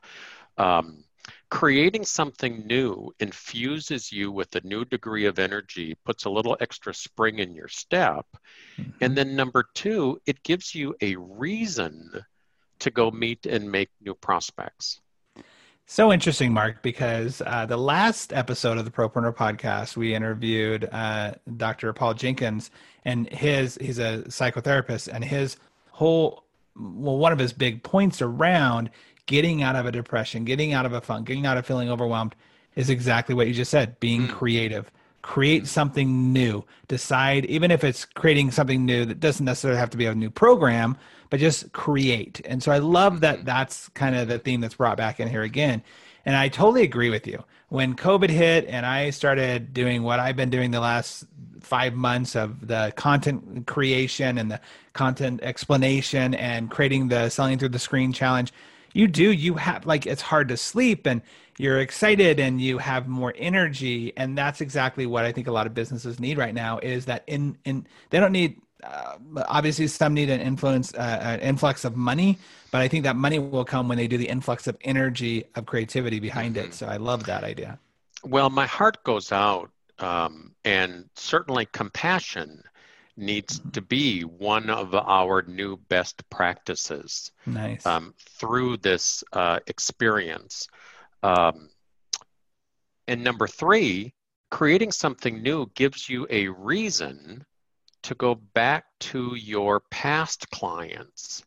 [0.57, 1.05] Um,
[1.53, 6.95] creating something new infuses you with a new degree of energy, puts a little extra
[6.95, 8.25] spring in your step.
[8.79, 8.91] Mm-hmm.
[9.03, 12.11] And then, number two, it gives you a reason
[12.79, 15.03] to go meet and make new prospects.
[15.85, 21.35] So interesting, Mark, because uh, the last episode of the Propreneur podcast, we interviewed uh,
[21.59, 21.93] Dr.
[21.93, 22.71] Paul Jenkins,
[23.05, 25.59] and his he's a psychotherapist, and his
[25.91, 28.89] whole well, one of his big points around
[29.27, 32.35] getting out of a depression, getting out of a funk, getting out of feeling overwhelmed
[32.75, 34.31] is exactly what you just said being mm.
[34.31, 34.91] creative.
[35.23, 36.65] Create something new.
[36.89, 40.31] Decide, even if it's creating something new that doesn't necessarily have to be a new
[40.31, 40.97] program,
[41.31, 42.41] but just create.
[42.45, 43.47] And so I love that mm-hmm.
[43.47, 45.83] that's kind of the theme that's brought back in here again.
[46.25, 47.43] And I totally agree with you.
[47.69, 51.25] When COVID hit and I started doing what I've been doing the last
[51.61, 54.61] five months of the content creation and the
[54.93, 58.53] content explanation and creating the selling through the screen challenge,
[58.93, 61.23] you do you have like it's hard to sleep and
[61.59, 65.67] you're excited and you have more energy and that's exactly what i think a lot
[65.67, 70.15] of businesses need right now is that in in they don't need uh, obviously some
[70.15, 72.39] need an influence, uh, an influx of money,
[72.73, 75.67] but I think that money will come when they do the influx of energy of
[75.67, 76.67] creativity behind mm-hmm.
[76.67, 76.75] it.
[76.75, 77.79] So I love that idea.
[78.25, 82.65] Well, my heart goes out, um, and certainly compassion
[83.17, 87.33] needs to be one of our new best practices.
[87.47, 87.85] Nice.
[87.85, 90.69] Um, through this uh, experience.
[91.23, 91.69] Um,
[93.07, 94.15] and number three,
[94.51, 97.45] creating something new gives you a reason
[98.03, 101.45] to go back to your past clients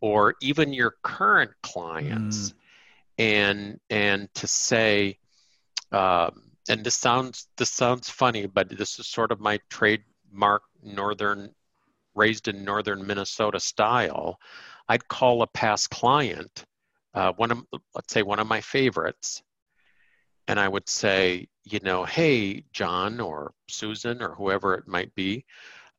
[0.00, 2.54] or even your current clients mm.
[3.18, 5.18] and and to say
[5.92, 9.58] um, and this sounds this sounds funny but this is sort of my
[10.32, 11.50] trademark northern
[12.14, 14.38] raised in northern minnesota style
[14.88, 16.64] i'd call a past client
[17.14, 17.62] uh, one of
[17.94, 19.42] let's say one of my favorites
[20.48, 25.44] and i would say you know hey john or susan or whoever it might be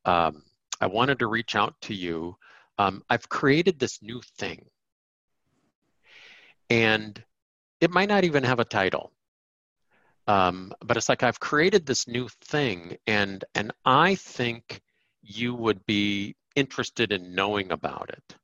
[0.04, 0.42] um,
[0.80, 2.36] I wanted to reach out to you.
[2.76, 4.66] Um, I've created this new thing.
[6.68, 7.22] And
[7.80, 9.13] it might not even have a title.
[10.26, 14.80] Um, but it's like I've created this new thing, and and I think
[15.22, 18.36] you would be interested in knowing about it.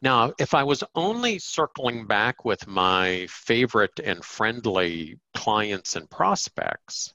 [0.00, 7.14] Now, if I was only circling back with my favorite and friendly clients and prospects,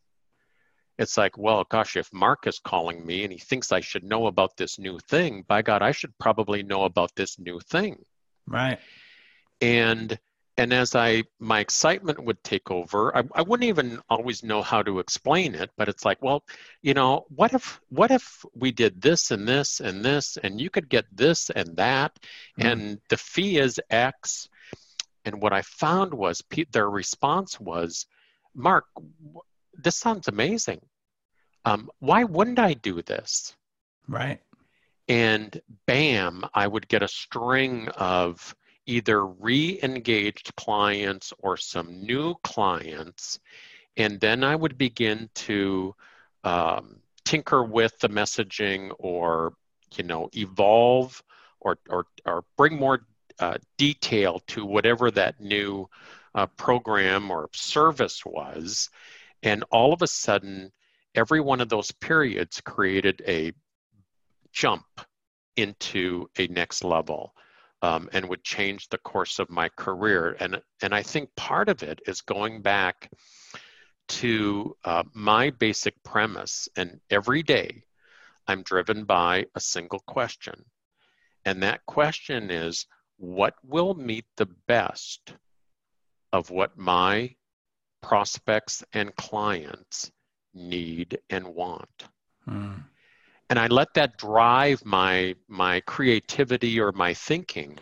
[0.98, 4.28] it's like, well, gosh, if Mark is calling me and he thinks I should know
[4.28, 8.04] about this new thing, by God, I should probably know about this new thing.
[8.48, 8.80] Right.
[9.62, 10.18] And
[10.58, 14.82] and as I my excitement would take over, I, I wouldn't even always know how
[14.82, 16.44] to explain it, but it's like, well,
[16.82, 20.70] you know, what if what if we did this and this and this, and you
[20.70, 22.18] could get this and that,
[22.60, 22.68] mm-hmm.
[22.68, 24.50] and the fee is X.
[25.26, 26.42] And what I found was
[26.72, 28.06] their response was,
[28.56, 28.86] Mark,
[29.74, 30.80] this sounds amazing.
[31.66, 33.54] Um, why wouldn't I do this?
[34.08, 34.40] Right.
[35.10, 38.56] And bam, I would get a string of
[38.88, 43.40] either re engaged clients or some new clients.
[43.98, 45.96] And then I would begin to
[46.44, 49.54] um, tinker with the messaging or,
[49.96, 51.22] you know, evolve
[51.60, 53.02] or, or, or bring more
[53.40, 55.88] uh, detail to whatever that new
[56.34, 58.90] uh, program or service was.
[59.44, 60.72] And all of a sudden,
[61.14, 63.52] every one of those periods created a
[64.54, 64.86] jump
[65.56, 67.34] into a next level
[67.88, 70.36] um, and would change the course of my career.
[70.42, 73.10] And, and I think part of it is going back
[74.10, 76.68] to uh, my basic premise.
[76.76, 77.84] And every day,
[78.46, 80.66] I'm driven by a single question.
[81.46, 85.34] And that question is what will meet the best
[86.34, 87.36] of what my
[88.02, 90.12] prospects and clients
[90.54, 92.04] need and want.
[92.50, 92.84] Mm.
[93.50, 97.80] And I let that drive my my creativity or my thinking.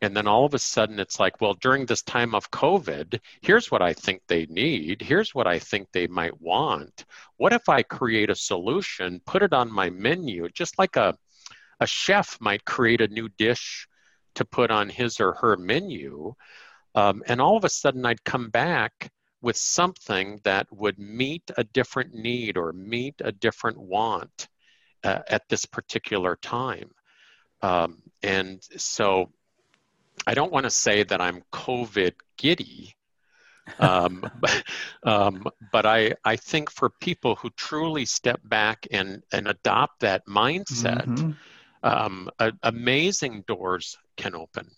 [0.00, 3.70] And then all of a sudden it's like, well, during this time of COVID, here's
[3.70, 5.00] what I think they need.
[5.00, 7.04] Here's what I think they might want.
[7.36, 11.16] What if I create a solution, put it on my menu, just like a
[11.80, 13.88] a chef might create a new dish
[14.36, 16.34] to put on his or her menu.
[16.94, 21.64] Um, and all of a sudden I'd come back with something that would meet a
[21.64, 24.48] different need or meet a different want
[25.04, 26.90] uh, at this particular time.
[27.62, 29.30] Um, and so
[30.26, 32.94] I don't want to say that I'm COVID giddy.
[33.78, 34.64] um, but,
[35.04, 40.26] um, but I, I think for people who truly step back and, and adopt that
[40.26, 41.30] mindset, mm-hmm.
[41.82, 44.68] um, a, amazing doors can open.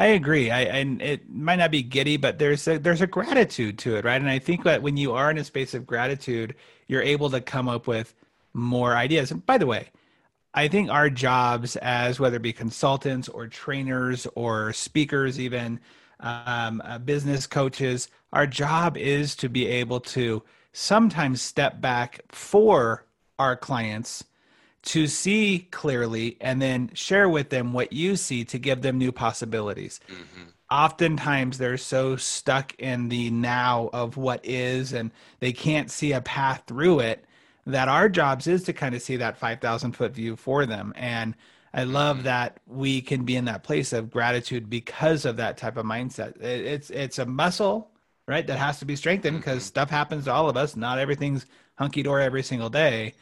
[0.00, 0.50] I agree.
[0.50, 4.04] I and it might not be giddy, but there's a there's a gratitude to it,
[4.04, 4.20] right?
[4.20, 6.54] And I think that when you are in a space of gratitude,
[6.86, 8.14] you're able to come up with
[8.58, 9.30] more ideas.
[9.30, 9.88] And by the way,
[10.54, 15.80] I think our jobs as whether it be consultants or trainers or speakers, even
[16.20, 20.42] um, uh, business coaches, our job is to be able to
[20.72, 23.04] sometimes step back for
[23.38, 24.24] our clients
[24.82, 29.12] to see clearly and then share with them what you see to give them new
[29.12, 30.00] possibilities.
[30.08, 30.48] Mm-hmm.
[30.70, 35.10] Oftentimes they're so stuck in the now of what is and
[35.40, 37.24] they can't see a path through it
[37.68, 41.34] that our jobs is to kind of see that 5000 foot view for them and
[41.72, 42.24] I love mm-hmm.
[42.24, 46.40] that we can be in that place of gratitude because of that type of mindset.
[46.40, 47.90] It's it's a muscle,
[48.26, 49.66] right, that has to be strengthened because mm-hmm.
[49.66, 50.76] stuff happens to all of us.
[50.76, 51.44] Not everything's
[51.76, 53.14] hunky dory every single day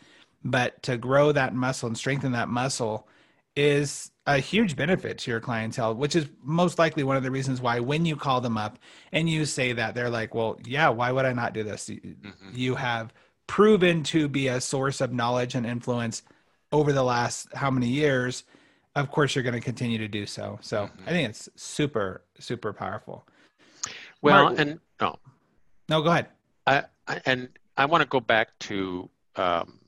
[0.46, 3.08] but to grow that muscle and strengthen that muscle
[3.56, 7.60] is a huge benefit to your clientele, which is most likely one of the reasons
[7.60, 8.78] why when you call them up
[9.12, 11.88] and you say that, they're like, well, yeah, why would I not do this?
[11.88, 12.50] Mm-hmm.
[12.52, 13.12] You have
[13.46, 16.22] proven to be a source of knowledge and influence
[16.72, 18.44] over the last how many years,
[18.94, 20.58] of course you're going to continue to do so.
[20.62, 21.08] So mm-hmm.
[21.08, 23.26] I think it's super, super powerful.
[24.22, 25.30] Well, Mark, and no, oh.
[25.88, 26.26] no, go ahead.
[26.66, 29.78] I, I, and I want to go back to um,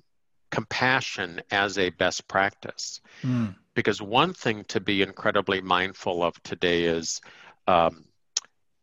[0.51, 3.01] compassion as a best practice.
[3.23, 3.55] Mm.
[3.75, 7.21] Because one thing to be incredibly mindful of today is
[7.69, 8.05] um,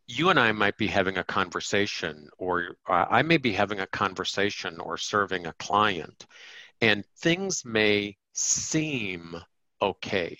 [0.07, 3.87] you and I might be having a conversation, or uh, I may be having a
[3.87, 6.25] conversation or serving a client,
[6.81, 9.35] and things may seem
[9.81, 10.37] okay.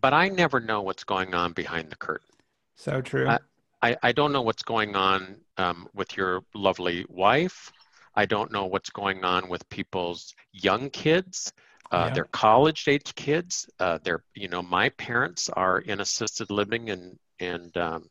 [0.00, 2.28] But I never know what's going on behind the curtain.
[2.76, 3.28] So true.
[3.28, 3.38] I,
[3.80, 7.72] I, I don't know what's going on um, with your lovely wife.
[8.14, 11.52] I don't know what's going on with people's young kids.
[11.90, 12.14] Uh, yeah.
[12.14, 13.68] They're college age kids.
[13.78, 18.08] Uh, they're, you know, my parents are in assisted living and and um,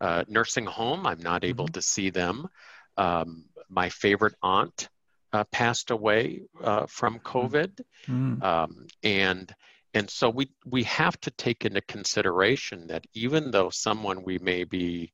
[0.00, 1.06] uh, nursing home.
[1.06, 1.72] I'm not able mm-hmm.
[1.72, 2.48] to see them.
[2.96, 4.88] Um, my favorite aunt
[5.32, 7.38] uh, passed away uh, from mm-hmm.
[7.38, 8.42] COVID, mm-hmm.
[8.42, 9.52] um, and
[9.92, 14.64] and so we we have to take into consideration that even though someone we may
[14.64, 15.12] be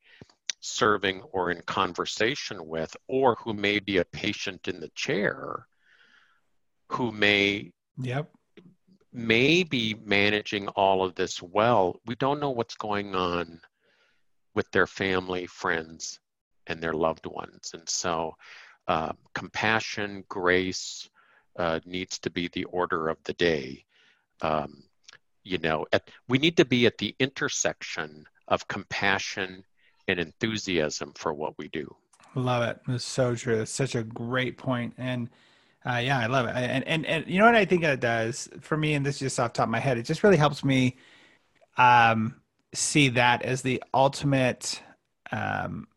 [0.60, 5.66] serving or in conversation with, or who may be a patient in the chair,
[6.88, 8.30] who may yep
[9.12, 12.00] may be managing all of this well.
[12.06, 13.60] We don't know what's going on
[14.54, 16.20] with their family, friends,
[16.66, 17.70] and their loved ones.
[17.74, 18.34] And so,
[18.86, 21.08] uh, compassion, grace
[21.58, 23.84] uh, needs to be the order of the day.
[24.42, 24.84] Um,
[25.42, 29.64] you know, at, we need to be at the intersection of compassion
[30.08, 31.94] and enthusiasm for what we do.
[32.34, 32.80] Love it.
[32.88, 33.60] It's so true.
[33.60, 34.94] It's such a great point.
[34.98, 35.30] And
[35.86, 36.54] uh, yeah, I love it.
[36.54, 39.20] And, and, and you know what I think it does for me, and this is
[39.20, 40.96] just off top of my head, it just really helps me
[41.78, 42.34] um,
[42.74, 44.82] see that as the ultimate,
[45.32, 45.88] um,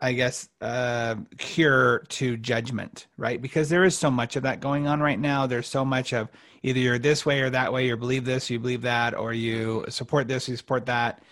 [0.00, 3.42] I guess, uh, cure to judgment, right?
[3.42, 5.46] Because there is so much of that going on right now.
[5.46, 6.28] There's so much of
[6.62, 9.84] either you're this way or that way, you believe this, you believe that, or you
[9.88, 11.22] support this, you support that.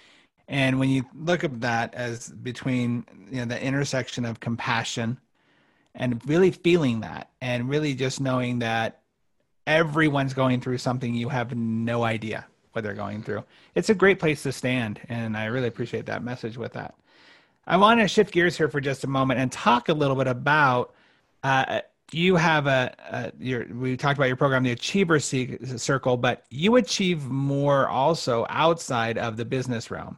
[0.49, 5.19] And when you look at that as between you know the intersection of compassion
[5.97, 9.01] and really feeling that and really just knowing that
[9.67, 13.43] everyone's going through something you have no idea what they're going through.
[13.75, 16.95] It's a great place to stand, and I really appreciate that message with that.
[17.67, 20.29] I want to shift gears here for just a moment and talk a little bit
[20.29, 20.95] about.
[21.43, 21.81] Uh,
[22.13, 26.77] you have a, a your, we talked about your program, the Achiever Circle, but you
[26.77, 30.17] achieve more also outside of the business realm.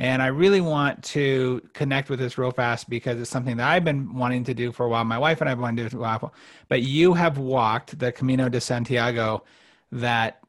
[0.00, 3.84] And I really want to connect with this real fast because it's something that I've
[3.84, 5.04] been wanting to do for a while.
[5.04, 6.32] My wife and I have wanted to do for a while.
[6.68, 9.44] But you have walked the Camino de Santiago
[9.92, 10.40] that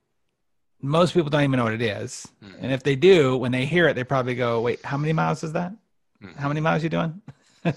[0.81, 2.29] most people don't even know what it is.
[2.41, 2.63] Mm-hmm.
[2.63, 5.43] And if they do, when they hear it, they probably go, wait, how many miles
[5.43, 5.73] is that?
[6.23, 6.39] Mm-hmm.
[6.39, 7.21] How many miles are you doing?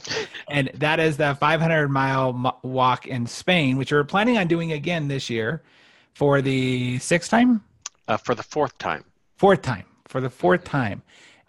[0.49, 5.09] and that is the 500 mile walk in Spain, which we're planning on doing again
[5.09, 5.64] this year
[6.12, 7.64] for the sixth time?
[8.07, 9.05] Uh, for the fourth time.
[9.39, 9.87] Fourth time.
[10.07, 11.03] For the fourth time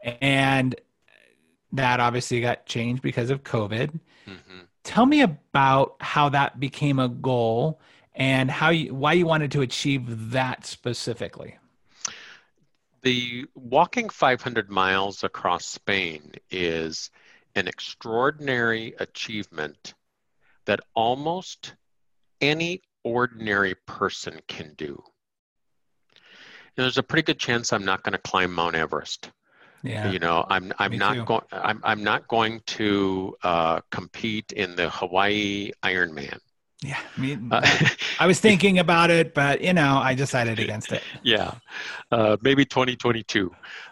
[0.06, 0.76] and
[1.72, 4.00] that obviously got changed because of COVID.
[4.28, 4.60] Mm-hmm.
[4.84, 7.82] Tell me about how that became a goal
[8.14, 11.58] and how you why you wanted to achieve that specifically.
[13.02, 17.12] The walking 500 miles across Spain is
[17.56, 19.94] an extraordinary achievement
[20.66, 21.76] that almost
[22.42, 25.02] any ordinary person can do.
[26.76, 29.32] And there's a pretty good chance I'm not going to climb Mount Everest.
[29.86, 30.12] Yeah.
[30.12, 34.90] You know, I'm I'm not going I'm I'm not going to uh, compete in the
[34.90, 36.40] Hawaii Ironman.
[36.82, 37.62] Yeah, me, uh,
[38.20, 41.04] I was thinking about it, but you know, I decided against it.
[41.24, 41.54] Yeah,
[42.12, 43.52] uh, maybe 2022.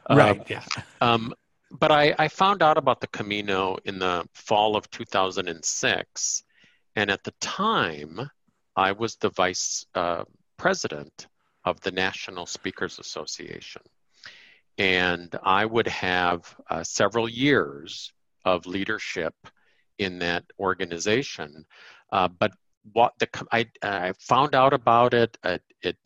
[0.09, 0.39] Right.
[0.39, 0.63] Um, yeah.
[0.99, 1.33] Um,
[1.71, 6.43] but I, I found out about the Camino in the fall of 2006,
[6.95, 8.29] and at the time,
[8.75, 10.25] I was the vice uh,
[10.57, 11.27] president
[11.65, 13.81] of the National Speakers Association
[14.78, 18.11] and I would have uh, several years
[18.45, 19.36] of leadership
[19.99, 21.65] in that organization.
[22.11, 22.51] Uh, but
[22.91, 25.38] what the I, I found out about it.
[25.43, 25.97] Uh, it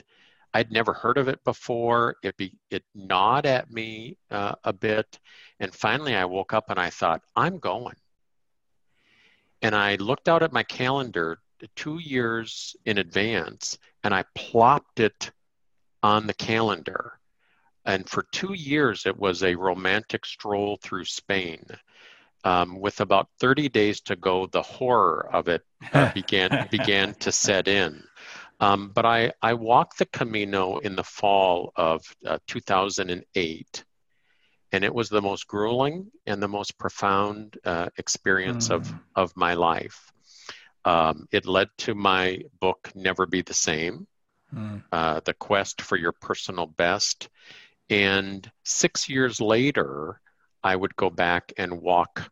[0.53, 2.15] I'd never heard of it before.
[2.24, 5.20] It be it gnawed at me uh, a bit,
[5.59, 7.95] and finally I woke up and I thought I'm going.
[9.61, 11.39] And I looked out at my calendar
[11.76, 15.32] two years in advance, and I plopped it
[16.03, 17.16] on the calendar
[17.88, 21.65] and for two years, it was a romantic stroll through Spain.
[22.43, 25.63] Um, with about 30 days to go, the horror of it
[25.93, 28.03] uh, began began to set in.
[28.59, 33.83] Um, but I, I walked the Camino in the fall of uh, 2008,
[34.71, 38.75] and it was the most grueling and the most profound uh, experience mm.
[38.75, 40.11] of, of my life.
[40.85, 44.07] Um, it led to my book, Never Be the Same,
[44.51, 44.77] Hmm.
[44.91, 47.29] uh, The Quest for Your Personal Best.
[47.89, 50.19] And six years later,
[50.63, 52.29] I would go back and walk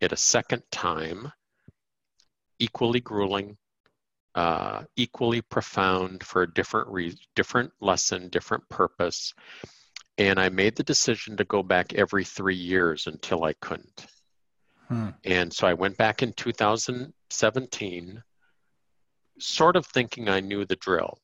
[0.00, 1.32] it a second time,
[2.58, 3.56] equally grueling,
[4.34, 9.34] uh, equally profound for a different re- different lesson, different purpose.
[10.16, 14.06] And I made the decision to go back every three years until I couldn't.
[14.88, 15.10] Hmm.
[15.24, 18.22] And so I went back in 2017,
[19.38, 21.18] sort of thinking I knew the drill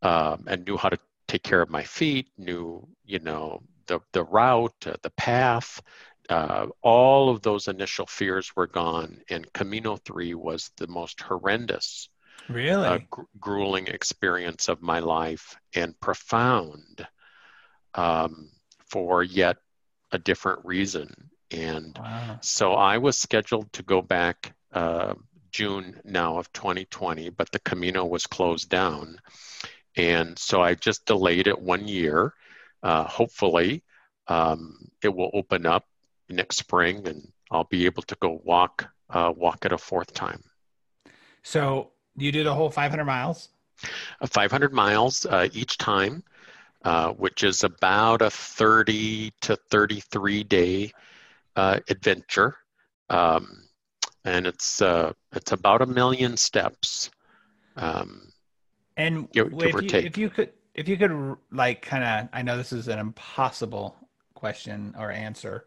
[0.00, 4.24] um, and knew how to take care of my feet, knew, you know, the, the
[4.24, 5.80] route, uh, the path.
[6.28, 9.20] Uh, all of those initial fears were gone.
[9.28, 12.08] And Camino 3 was the most horrendous,
[12.48, 12.86] Really?
[12.86, 17.06] uh, gr- grueling experience of my life and profound
[17.94, 18.50] um,
[18.86, 19.56] for yet
[20.12, 21.30] a different reason.
[21.50, 22.38] And wow.
[22.40, 25.14] so I was scheduled to go back uh,
[25.50, 29.20] June now of 2020, but the Camino was closed down.
[29.96, 32.34] And so I just delayed it one year.
[32.82, 33.82] Uh, hopefully,
[34.28, 35.84] um, it will open up
[36.28, 40.42] next spring and I'll be able to go walk uh, walk it a fourth time.
[41.42, 43.50] So you do the whole 500 miles?
[44.20, 46.22] Uh, 500 miles uh, each time,
[46.84, 50.92] uh, which is about a 30 to 33 day
[51.56, 52.56] uh, adventure,
[53.10, 53.68] um,
[54.24, 57.10] and it's uh, it's about a million steps.
[57.76, 58.32] Um,
[58.96, 60.04] And Give- if, you, take.
[60.04, 63.96] if you could, if you could, like, kind of, I know this is an impossible
[64.34, 65.66] question or answer.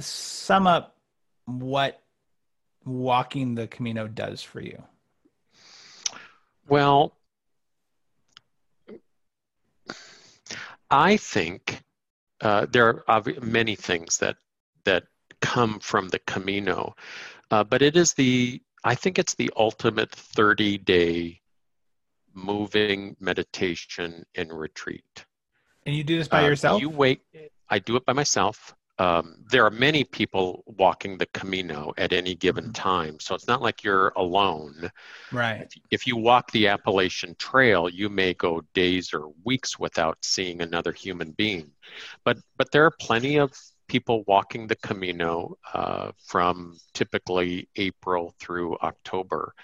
[0.00, 0.96] Sum up
[1.46, 2.02] what
[2.84, 4.82] walking the Camino does for you.
[6.68, 7.16] well,
[10.90, 11.82] I think
[12.40, 14.36] uh, there are many things that
[14.84, 15.04] that
[15.40, 16.94] come from the Camino,
[17.50, 21.41] uh, but it is the I think it's the ultimate 30 day
[22.34, 25.26] moving meditation and retreat.
[25.86, 26.80] And you do this by Uh, yourself?
[26.80, 27.22] You wait.
[27.68, 28.74] I do it by myself.
[28.98, 32.74] Um, there are many people walking the Camino at any given Mhm.
[32.74, 34.90] time, so it's not like you're alone.
[35.32, 35.72] right.
[35.90, 40.92] If you walk the Appalachian Trail, you may go days or weeks without seeing another
[40.92, 41.72] human being.
[42.24, 43.52] But but there are plenty of
[43.88, 49.54] people walking the Camino uh, from typically April through October.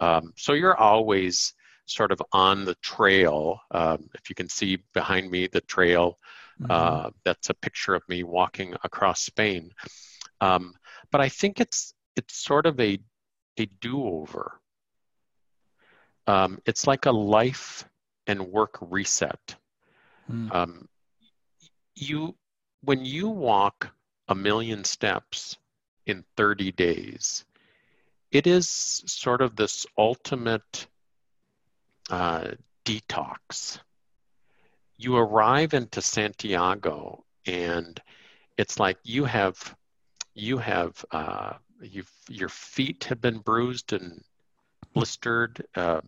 [0.00, 1.54] Um, so you're always
[1.86, 3.60] sort of on the trail.
[3.70, 6.18] Um, if you can see behind me, the trail
[6.60, 6.70] Mhm.
[6.70, 9.72] uh, that's a picture of me walking across Spain.
[10.40, 10.74] Um,
[11.10, 12.98] but I think it's it's sort of a
[13.56, 14.60] a do-over.
[16.26, 17.88] Um, it's like a life
[18.26, 19.56] and work reset.
[20.30, 20.54] Mm.
[20.54, 20.88] Um,
[21.94, 22.36] you
[22.82, 23.92] when you walk
[24.28, 25.56] a million steps
[26.06, 27.44] in 30 days,
[28.30, 30.86] it is sort of this ultimate
[32.10, 32.48] uh,
[32.84, 33.78] detox
[34.96, 38.00] you arrive into Santiago and
[38.56, 39.74] it's like you have
[40.34, 44.22] you have uh, you've your feet have been bruised and
[44.92, 45.64] blistered.
[45.74, 46.00] Uh,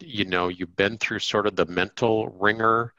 [0.00, 2.92] you know you've been through sort of the mental wringer.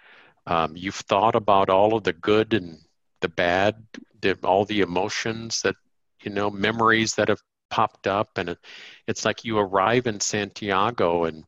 [0.45, 2.79] Um, you've thought about all of the good and
[3.21, 3.75] the bad,
[4.21, 5.75] the, all the emotions that
[6.23, 8.57] you know, memories that have popped up, and it,
[9.07, 11.43] it's like you arrive in Santiago and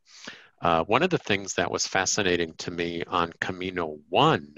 [0.66, 4.55] uh, one of the things that was fascinating to me on Camino 1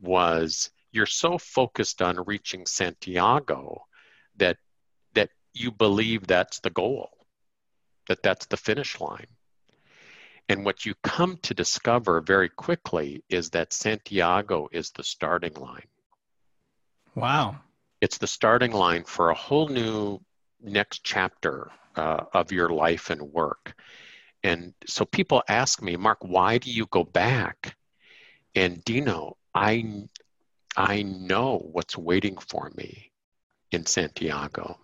[0.00, 3.82] was you're so focused on reaching Santiago
[4.36, 4.56] that
[5.12, 7.10] that you believe that's the goal,
[8.08, 9.26] that that's the finish line.
[10.48, 15.90] And what you come to discover very quickly is that Santiago is the starting line.
[17.14, 17.56] Wow.
[18.00, 20.18] It's the starting line for a whole new
[20.62, 23.74] next chapter uh, of your life and work.
[24.46, 27.76] And so people ask me, Mark, why do you go back?
[28.54, 30.04] And Dino, I
[30.76, 33.10] I know what's waiting for me
[33.72, 34.78] in Santiago.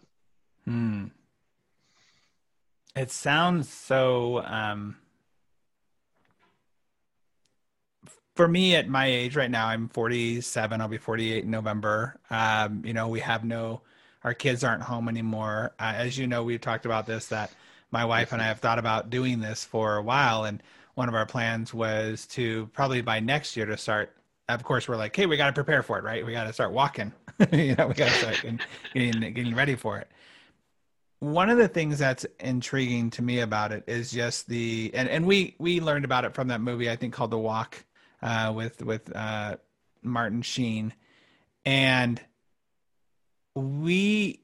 [0.64, 1.06] Hmm.
[2.96, 4.42] It sounds so.
[4.42, 4.96] Um,
[8.34, 10.80] for me, at my age right now, I'm 47.
[10.80, 12.18] I'll be 48 in November.
[12.30, 13.82] Um, you know, we have no,
[14.24, 15.72] our kids aren't home anymore.
[15.78, 17.52] Uh, as you know, we've talked about this that
[17.92, 20.62] my wife and I have thought about doing this for a while, and
[20.94, 24.16] one of our plans was to probably by next year to start.
[24.48, 26.26] Of course, we're like, hey, we got to prepare for it, right?
[26.26, 27.12] We got to start walking.
[27.52, 28.42] you know, we got to start
[28.92, 30.08] getting, getting ready for it
[31.22, 35.24] one of the things that's intriguing to me about it is just the and, and
[35.24, 37.84] we we learned about it from that movie I think called The Walk
[38.20, 39.56] uh, with with uh,
[40.02, 40.92] Martin Sheen,
[41.64, 42.20] and
[43.54, 44.40] we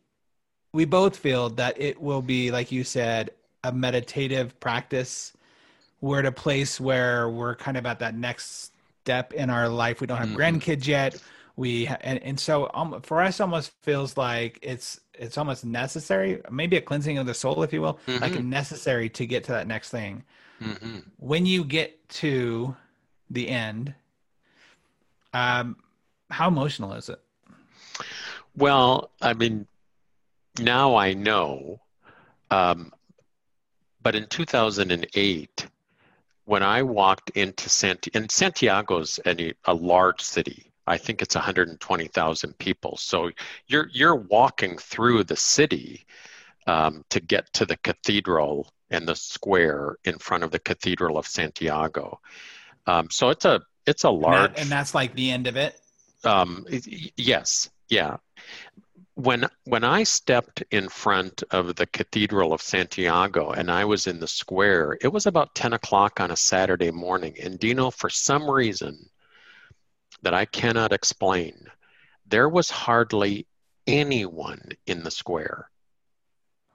[0.72, 3.30] we both feel that it will be, like you said,
[3.64, 5.32] a meditative practice.
[6.00, 10.00] We're at a place where we're kind of at that next step in our life.
[10.00, 10.36] We don't have mm-hmm.
[10.36, 11.20] grandkids yet.
[11.56, 16.76] We and, and so um, for us, almost feels like it's it's almost necessary, maybe
[16.76, 18.22] a cleansing of the soul, if you will, mm-hmm.
[18.22, 20.22] like necessary to get to that next thing.
[20.62, 20.98] Mm-hmm.
[21.16, 22.76] When you get to
[23.30, 23.94] the end,
[25.34, 25.76] um,
[26.30, 27.20] how emotional is it?
[28.56, 29.66] Well, I mean,
[30.60, 31.80] now I know.
[32.50, 32.92] Um,
[34.08, 35.66] but in 2008,
[36.46, 40.72] when I walked into Sant- and Santiago's a, a large city.
[40.86, 42.96] I think it's 120,000 people.
[42.96, 43.30] So
[43.66, 46.06] you're you're walking through the city
[46.66, 51.26] um, to get to the cathedral and the square in front of the Cathedral of
[51.26, 52.18] Santiago.
[52.86, 55.56] Um, so it's a it's a large, and, that, and that's like the end of
[55.58, 55.78] it.
[56.24, 56.64] Um,
[57.14, 58.16] yes, yeah
[59.18, 64.20] when when I stepped in front of the Cathedral of Santiago and I was in
[64.20, 67.34] the square, it was about 10 o'clock on a Saturday morning.
[67.42, 69.10] And Dino, for some reason
[70.22, 71.66] that I cannot explain,
[72.28, 73.48] there was hardly
[73.88, 75.68] anyone in the square.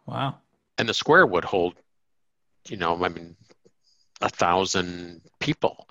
[0.05, 0.35] Wow.
[0.77, 1.75] And the square would hold,
[2.67, 3.37] you know, I mean,
[4.19, 5.87] a thousand people.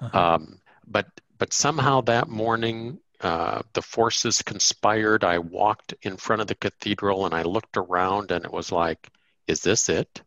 [0.00, 0.18] Uh-huh.
[0.18, 5.24] Um, but but somehow that morning uh, the forces conspired.
[5.24, 9.10] I walked in front of the cathedral and I looked around and it was like,
[9.46, 10.22] is this it?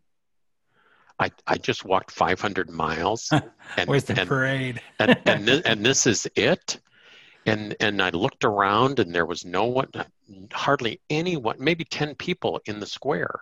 [1.20, 3.32] I, I just walked 500 miles.
[3.76, 4.82] And, Where's the and, parade?
[5.00, 6.80] and, and, this, and this is it?
[7.48, 9.90] And, and I looked around and there was no one,
[10.52, 13.42] hardly anyone, maybe 10 people in the square.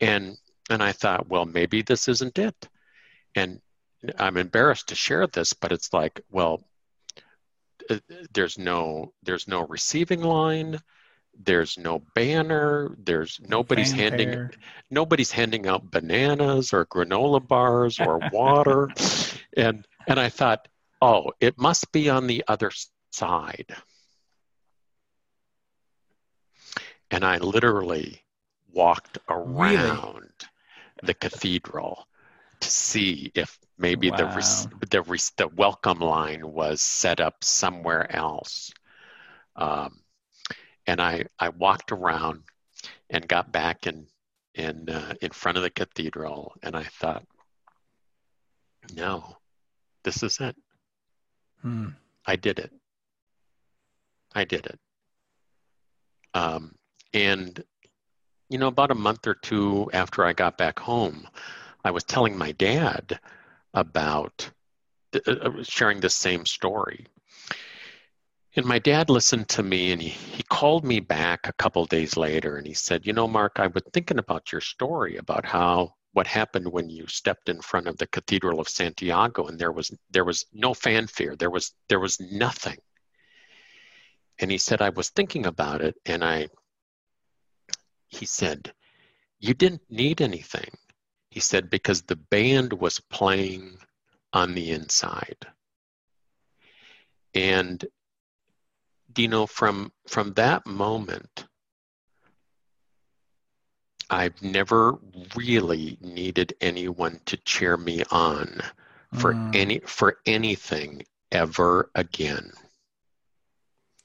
[0.00, 0.36] And,
[0.68, 2.68] and I thought, well, maybe this isn't it.
[3.36, 3.60] And
[4.18, 6.64] I'm embarrassed to share this, but it's like, well,
[7.90, 7.98] uh,
[8.32, 10.80] there's no there's no receiving line.
[11.36, 12.94] There's no banner.
[12.98, 14.50] There's nobody's handing
[14.90, 18.90] nobody's handing out bananas or granola bars or water.
[19.56, 20.68] And and i thought
[21.00, 22.70] oh it must be on the other
[23.10, 23.74] side.
[27.10, 28.22] And i literally
[28.72, 31.02] walked around really?
[31.02, 32.06] the cathedral
[32.64, 34.16] to see if maybe wow.
[34.16, 38.72] the, the the welcome line was set up somewhere else.
[39.56, 40.00] Um,
[40.86, 42.42] and I I walked around
[43.10, 44.06] and got back in
[44.54, 47.24] in uh, in front of the cathedral, and I thought,
[48.94, 49.36] no,
[50.02, 50.56] this is it.
[51.60, 51.88] Hmm.
[52.26, 52.72] I did it.
[54.34, 54.78] I did it.
[56.32, 56.74] Um,
[57.12, 57.62] and
[58.48, 61.26] you know, about a month or two after I got back home,
[61.84, 63.20] I was telling my dad
[63.74, 64.50] about
[65.14, 67.06] uh, uh, sharing the same story.
[68.56, 72.16] And my dad listened to me and he, he called me back a couple days
[72.16, 75.94] later and he said, You know, Mark, I was thinking about your story about how
[76.12, 79.92] what happened when you stepped in front of the Cathedral of Santiago and there was
[80.10, 81.34] there was no fanfare.
[81.36, 82.78] There was there was nothing.
[84.38, 86.48] And he said, I was thinking about it and I
[88.06, 88.72] he said,
[89.40, 90.70] You didn't need anything.
[91.34, 93.78] He said, because the band was playing
[94.32, 95.44] on the inside.
[97.34, 97.84] And
[99.12, 101.46] Dino, from from that moment,
[104.08, 104.96] I've never
[105.34, 108.60] really needed anyone to cheer me on
[109.14, 109.56] for mm.
[109.56, 112.52] any for anything ever again.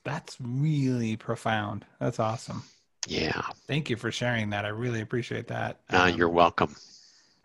[0.03, 1.85] That's really profound.
[1.99, 2.63] That's awesome.
[3.07, 3.43] Yeah.
[3.67, 4.65] Thank you for sharing that.
[4.65, 5.79] I really appreciate that.
[5.93, 6.75] Uh, um, you're welcome.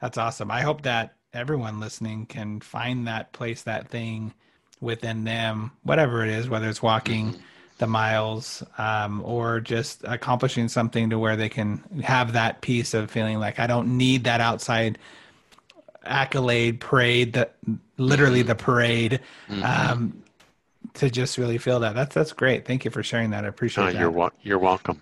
[0.04, 0.50] That's awesome.
[0.50, 4.34] I hope that everyone listening can find that place, that thing
[4.78, 7.40] within them, whatever it is, whether it's walking mm-hmm.
[7.78, 13.10] the miles um, or just accomplishing something to where they can have that piece of
[13.10, 14.98] feeling like I don't need that outside
[16.04, 17.54] accolade parade, that
[17.96, 19.20] literally the parade.
[19.48, 19.62] Mm-hmm.
[19.64, 20.22] Um,
[20.92, 21.94] to just really feel that.
[21.94, 22.66] That's that's great.
[22.66, 23.46] Thank you for sharing that.
[23.46, 23.98] I appreciate uh, that.
[23.98, 25.00] You're you're welcome.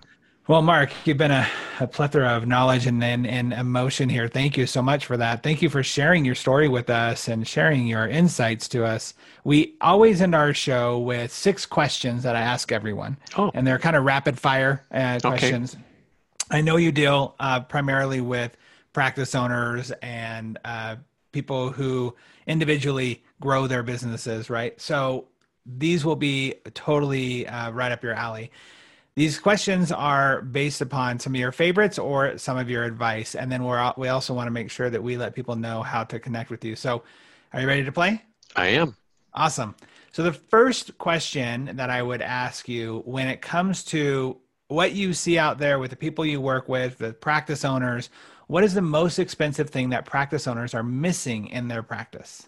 [0.49, 1.47] Well, Mark, you've been a,
[1.79, 4.27] a plethora of knowledge and, and, and, emotion here.
[4.27, 5.45] Thank you so much for that.
[5.45, 9.15] Thank you for sharing your story with us and sharing your insights to us.
[9.45, 13.53] We always end our show with six questions that I ask everyone, oh.
[13.55, 15.75] and they're kind of rapid fire uh, questions.
[15.75, 15.85] Okay.
[16.51, 18.57] I know you deal uh, primarily with
[18.93, 20.97] practice owners and uh,
[21.31, 22.17] people who
[22.49, 24.79] individually grow their businesses, right?
[24.81, 25.29] So
[25.65, 28.51] these will be totally uh, right up your alley.
[29.15, 33.53] These questions are based upon some of your favorites or some of your advice, and
[33.53, 36.19] then we're we also want to make sure that we let people know how to
[36.19, 36.77] connect with you.
[36.77, 37.03] So,
[37.53, 38.23] are you ready to play?
[38.57, 38.97] I am.
[39.35, 39.75] Awesome.
[40.13, 44.39] So the first question that I would ask you when it comes to
[44.69, 48.11] what you see out there with the people you work with, the practice owners,
[48.47, 52.47] what is the most expensive thing that practice owners are missing in their practice?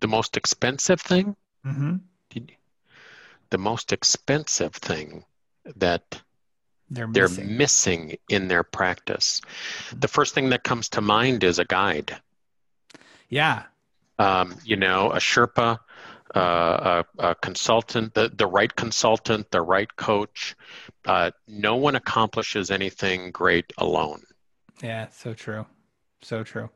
[0.00, 1.34] The most expensive thing?
[1.66, 1.96] Mm-hmm.
[3.50, 5.24] The most expensive thing
[5.76, 6.22] that
[6.90, 7.56] They're they're missing.
[7.56, 9.40] missing in their practice.
[9.92, 12.20] The first thing that comes to mind is a guide.
[13.28, 13.64] yeah.
[14.18, 15.78] Um, you know, a Sherpa,
[16.34, 20.54] uh, a, a consultant, the, the right consultant, the right coach.
[21.04, 24.22] Uh, no one accomplishes anything great alone.
[24.82, 25.66] Yeah, so true.
[26.22, 26.70] So true.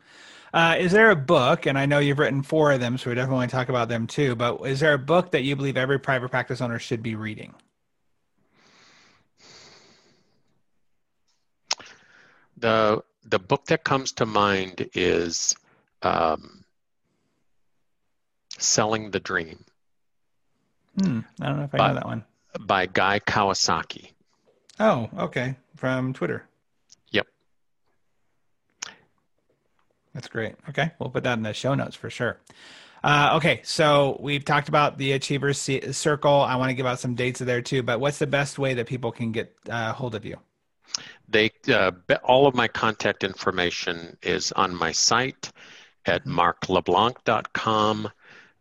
[0.52, 3.14] Uh, is there a book, and I know you've written four of them, so we
[3.16, 5.76] definitely want to talk about them too, but is there a book that you believe
[5.76, 7.54] every private practice owner should be reading?
[12.56, 15.54] The the book that comes to mind is
[16.02, 16.64] um,
[18.58, 19.64] Selling the Dream
[20.98, 22.24] Hmm, I don't know if I But- know that one.
[22.60, 24.12] by Guy Kawasaki.
[24.80, 25.56] Oh, okay.
[25.76, 26.46] From Twitter.
[27.10, 27.26] Yep.
[30.14, 30.54] That's great.
[30.70, 30.92] Okay.
[30.98, 32.38] We'll put that in the show notes for sure.
[33.04, 33.60] Uh, okay.
[33.62, 35.58] So we've talked about the Achievers
[35.94, 36.40] Circle.
[36.40, 38.86] I want to give out some dates there too, but what's the best way that
[38.86, 40.38] people can get uh, hold of you?
[41.28, 45.50] They uh, all of my contact information is on my site
[46.04, 48.10] at markleblanc.com.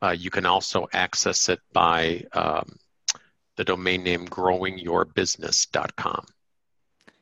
[0.02, 2.78] Uh, you can also access it by um,
[3.56, 6.26] the domain name growingyourbusiness.com.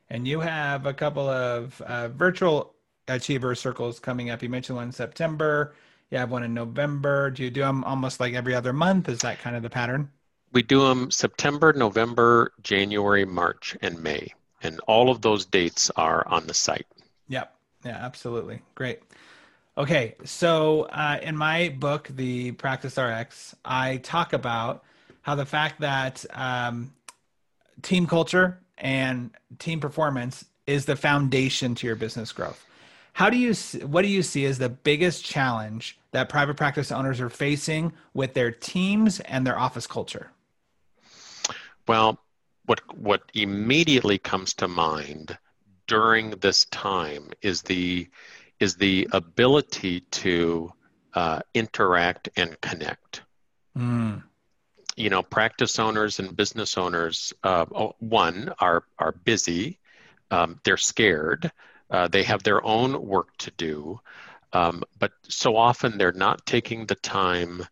[0.10, 2.76] And you have a couple of uh, virtual
[3.08, 4.42] Achiever Circles coming up.
[4.44, 5.74] You mentioned one in September.
[6.12, 7.32] You have one in November.
[7.32, 9.10] Do you do them almost like every other month?
[9.10, 10.10] Is that kind of the pattern?
[10.52, 14.34] We do them September, November, January, March, and May.
[14.64, 16.88] And all of those dates are on the site.
[17.28, 17.54] Yep.
[17.86, 18.62] Yeah, absolutely.
[18.76, 19.02] Great.
[19.78, 20.16] Okay.
[20.24, 24.84] So, uh, in my book, The Practice RX, I talk about
[25.22, 26.94] how the fact that um,
[27.82, 32.66] team culture and team performance is the foundation to your business growth.
[33.14, 33.54] How do you,
[33.86, 38.34] what do you see as the biggest challenge that private practice owners are facing with
[38.34, 40.32] their teams and their office culture?
[41.88, 42.20] Well,
[42.66, 45.38] what what immediately comes to mind
[45.88, 48.10] during this time is the
[48.60, 50.72] is the ability to
[51.14, 53.24] uh, interact and connect.
[53.78, 54.24] Mm,
[54.96, 57.66] You know, practice owners and business owners, uh,
[58.00, 59.80] one are are busy,
[60.32, 61.52] um, they're scared,
[61.90, 64.00] uh, they have their own work to do,
[64.54, 67.66] um, but so often they're not taking the time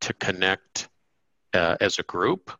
[0.00, 0.88] to connect
[1.54, 2.50] uh, as a group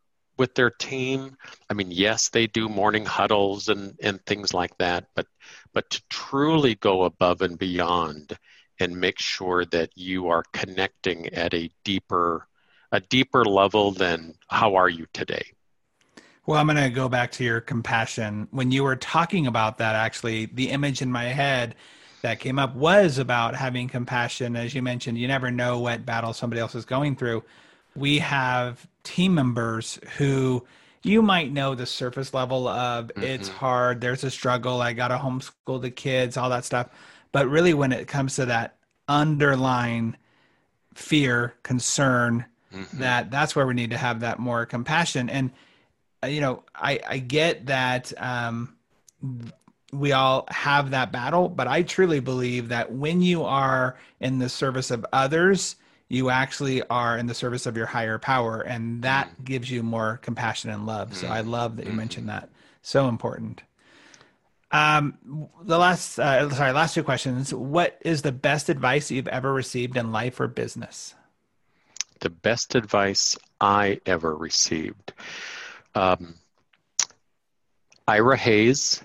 [0.40, 1.36] with their team.
[1.68, 5.26] I mean, yes, they do morning huddles and, and things like that, but
[5.74, 8.38] but to truly go above and beyond
[8.80, 12.48] and make sure that you are connecting at a deeper
[12.90, 15.44] a deeper level than how are you today.
[16.46, 18.48] Well, I'm going to go back to your compassion.
[18.50, 21.74] When you were talking about that, actually, the image in my head
[22.22, 24.56] that came up was about having compassion.
[24.56, 27.44] As you mentioned, you never know what battle somebody else is going through.
[27.94, 30.64] We have team members who
[31.02, 33.52] you might know the surface level of it's Mhm.
[33.52, 36.88] hard, there's a struggle, I got to homeschool the kids, all that stuff.
[37.32, 38.76] But really, when it comes to that
[39.08, 40.16] underlying
[40.94, 42.98] fear, concern, Mhm.
[42.98, 45.50] that that's where we need to have that more compassion and
[46.22, 48.76] uh, you know i i get that um
[49.92, 54.48] we all have that battle but i truly believe that when you are in the
[54.48, 55.76] service of others
[56.10, 60.18] you actually are in the service of your higher power and that gives you more
[60.22, 61.14] compassion and love.
[61.16, 62.50] So i love that you mentioned that.
[62.82, 63.62] So important.
[64.72, 67.54] Um the last uh, sorry last two questions.
[67.54, 71.14] What is the best advice you've ever received in life or business?
[72.18, 75.12] The best advice I ever received.
[75.94, 76.34] Um,
[78.06, 79.00] Ira Hayes,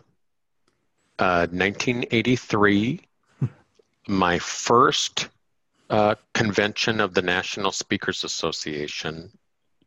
[1.20, 3.02] uh, 1983,
[4.08, 5.30] my first
[5.90, 9.32] uh, convention of the National Speakers Association,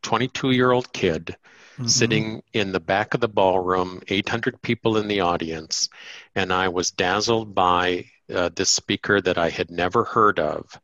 [0.01, 1.35] 22 year old kid
[1.79, 1.89] Mhm.
[1.89, 5.87] sitting in the back of the ballroom, 800 people in the audience,
[6.35, 10.79] and I was dazzled by uh, this speaker that I had never heard of.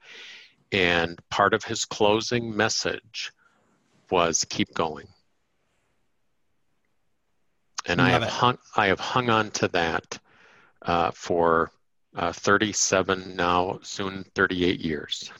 [0.71, 3.31] And part of his closing message
[4.09, 5.07] was keep going.
[7.85, 8.29] And I have it.
[8.29, 10.17] hung I have hung on to that
[10.81, 11.71] uh, for
[12.15, 15.31] uh, 37 now, soon 38 years.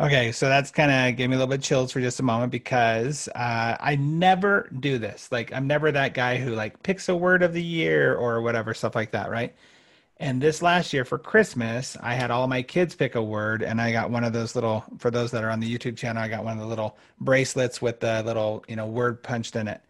[0.00, 2.50] Okay, so that's kind of gave me a little bit chills for just a moment
[2.50, 5.30] because uh, I never do this.
[5.30, 8.74] Like, I'm never that guy who like picks a word of the year or whatever
[8.74, 9.54] stuff like that, right?
[10.16, 13.80] And this last year for Christmas, I had all my kids pick a word, and
[13.80, 14.84] I got one of those little.
[14.98, 17.82] For those that are on the YouTube channel, I got one of the little bracelets
[17.82, 19.80] with the little you know word punched in it.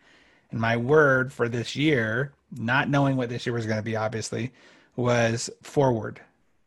[0.51, 3.97] And my word for this year, not knowing what this year was going to be,
[3.97, 4.53] obviously,
[4.97, 6.21] was forward.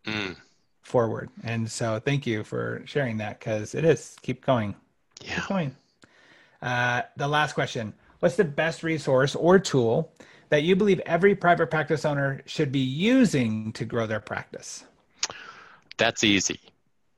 [0.05, 0.35] Mm.
[0.81, 1.29] Forward.
[1.43, 4.15] And so thank you for sharing that because it is.
[4.21, 4.75] Keep going.
[5.23, 5.35] Yeah.
[5.35, 5.75] Keep going.
[6.61, 10.11] Uh, the last question What's the best resource or tool
[10.49, 14.85] that you believe every private practice owner should be using to grow their practice?
[15.97, 16.59] That's easy.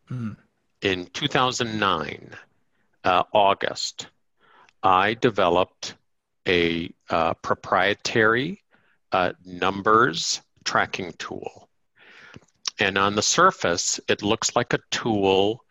[0.10, 0.36] Mm.
[0.82, 2.32] In 2009,
[3.04, 4.08] uh, August,
[4.84, 5.96] I developed
[6.48, 8.62] a uh, proprietary
[9.12, 11.70] uh, numbers tracking tool.
[12.80, 15.64] And on the surface, it looks like a tool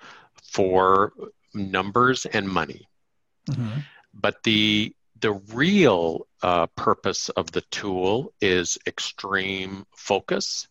[0.43, 1.13] for
[1.55, 2.89] numbers and money.
[3.49, 3.81] Mm-hmm.
[4.13, 10.69] But the the real uh, purpose of the tool is extreme focus,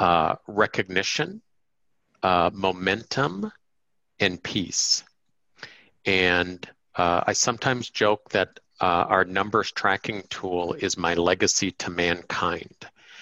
[0.00, 1.40] uh, recognition,
[2.22, 3.52] uh, momentum,
[4.18, 5.04] and peace.
[6.04, 11.90] And uh, I sometimes joke that uh, our numbers tracking tool is my legacy to
[11.90, 12.76] mankind.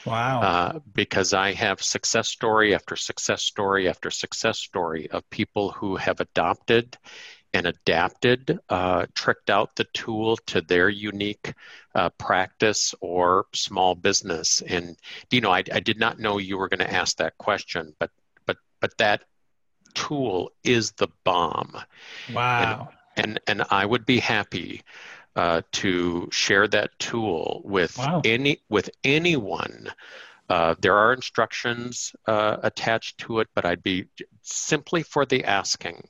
[0.05, 0.43] Wow.
[0.43, 5.97] Uh, because I have success story after success story after success story of people who
[5.97, 6.97] have adopted
[7.55, 11.55] and adapted, uh, tricked out the tool to their unique
[11.95, 14.63] uh, practice or small business.
[14.63, 14.97] And
[15.31, 18.11] Dino, I, I did not know you were going to ask that question, but
[18.47, 19.25] but but that
[19.95, 21.77] tool is the bomb.
[22.33, 22.91] Wow.
[22.91, 24.83] And and, and I would be happy
[25.39, 28.21] uh, to share that tool with wow.
[28.25, 29.89] any with anyone.
[30.49, 34.07] Uh, there are instructions uh, attached to it, but I'd be
[34.43, 36.09] simply for the asking.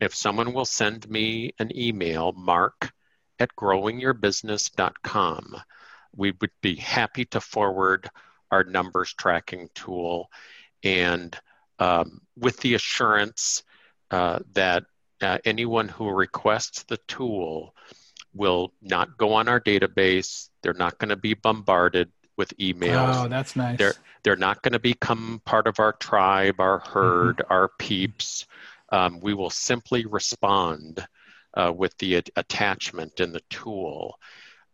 [0.00, 2.90] If someone will send me an email, mark
[3.38, 5.56] at growingyourbusiness.com,
[6.16, 8.10] we would be happy to forward
[8.50, 10.28] our numbers tracking tool
[10.82, 11.38] and
[11.78, 13.62] um, with the assurance
[14.10, 14.82] uh, that
[15.20, 17.72] uh, anyone who requests the tool
[18.34, 20.48] will not go on our database.
[20.62, 23.24] They're not going to be bombarded with emails.
[23.24, 23.78] Oh, that's nice.
[23.78, 27.52] They're they're not going to become part of our tribe, our herd, mm-hmm.
[27.52, 28.46] our peeps.
[28.90, 31.06] Um, we will simply respond
[31.54, 34.18] uh, with the attachment in the tool.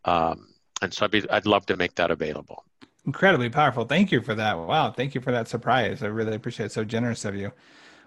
[0.04, 0.48] Um,
[0.82, 2.64] and so I'd, be, I'd love to make that available.
[3.06, 3.84] Incredibly powerful.
[3.84, 4.58] Thank you for that.
[4.58, 4.90] Wow.
[4.90, 6.02] Thank you for that surprise.
[6.02, 6.72] I really appreciate it.
[6.72, 7.52] So generous of you.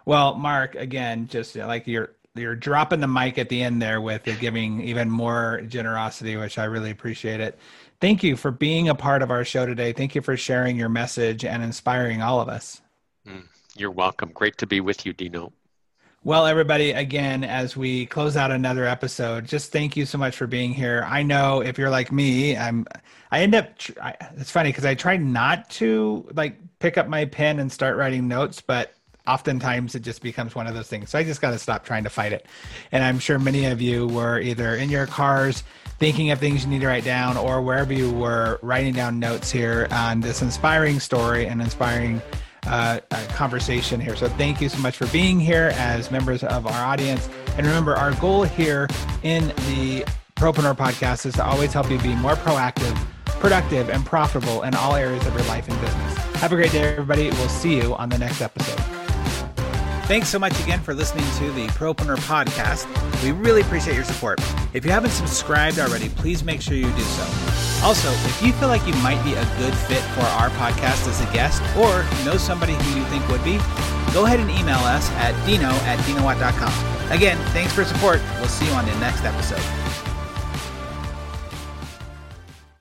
[0.06, 4.24] Well, Mark, again, just like you're you're dropping the mic at the end there with
[4.40, 7.58] giving even more generosity, which I really appreciate it.
[8.00, 9.92] Thank you for being a part of our show today.
[9.94, 12.82] Thank you for sharing your message and inspiring all of us.
[13.28, 13.44] Mm,
[13.76, 14.32] you're welcome.
[14.34, 15.52] Great to be with you, Dino.
[16.24, 20.46] Well, everybody, again, as we close out another episode, just thank you so much for
[20.46, 21.04] being here.
[21.08, 22.86] I know if you're like me, I'm,
[23.32, 23.70] I end up,
[24.02, 27.98] I, it's funny because I try not to like pick up my pen and start
[27.98, 28.94] writing notes, but
[29.28, 31.10] oftentimes it just becomes one of those things.
[31.10, 32.46] So I just got to stop trying to fight it.
[32.92, 35.64] And I'm sure many of you were either in your cars
[36.00, 39.52] thinking of things you need to write down or wherever you were writing down notes
[39.52, 42.20] here on this inspiring story and inspiring
[42.66, 44.16] uh, uh, conversation here.
[44.16, 47.30] So thank you so much for being here as members of our audience.
[47.58, 48.88] And remember, our goal here
[49.24, 50.06] in the
[50.36, 52.96] Propreneur podcast is to always help you be more proactive,
[53.26, 56.18] productive, and profitable in all areas of your life and business.
[56.38, 57.30] Have a great day, everybody.
[57.30, 58.91] We'll see you on the next episode.
[60.12, 62.86] Thanks so much again for listening to the Propreneur podcast.
[63.24, 64.42] We really appreciate your support.
[64.74, 67.24] If you haven't subscribed already, please make sure you do so.
[67.82, 71.22] Also, if you feel like you might be a good fit for our podcast as
[71.22, 73.56] a guest or know somebody who you think would be,
[74.14, 77.10] go ahead and email us at dino at dinowatt.com.
[77.10, 78.20] Again, thanks for support.
[78.42, 79.91] We'll see you on the next episode.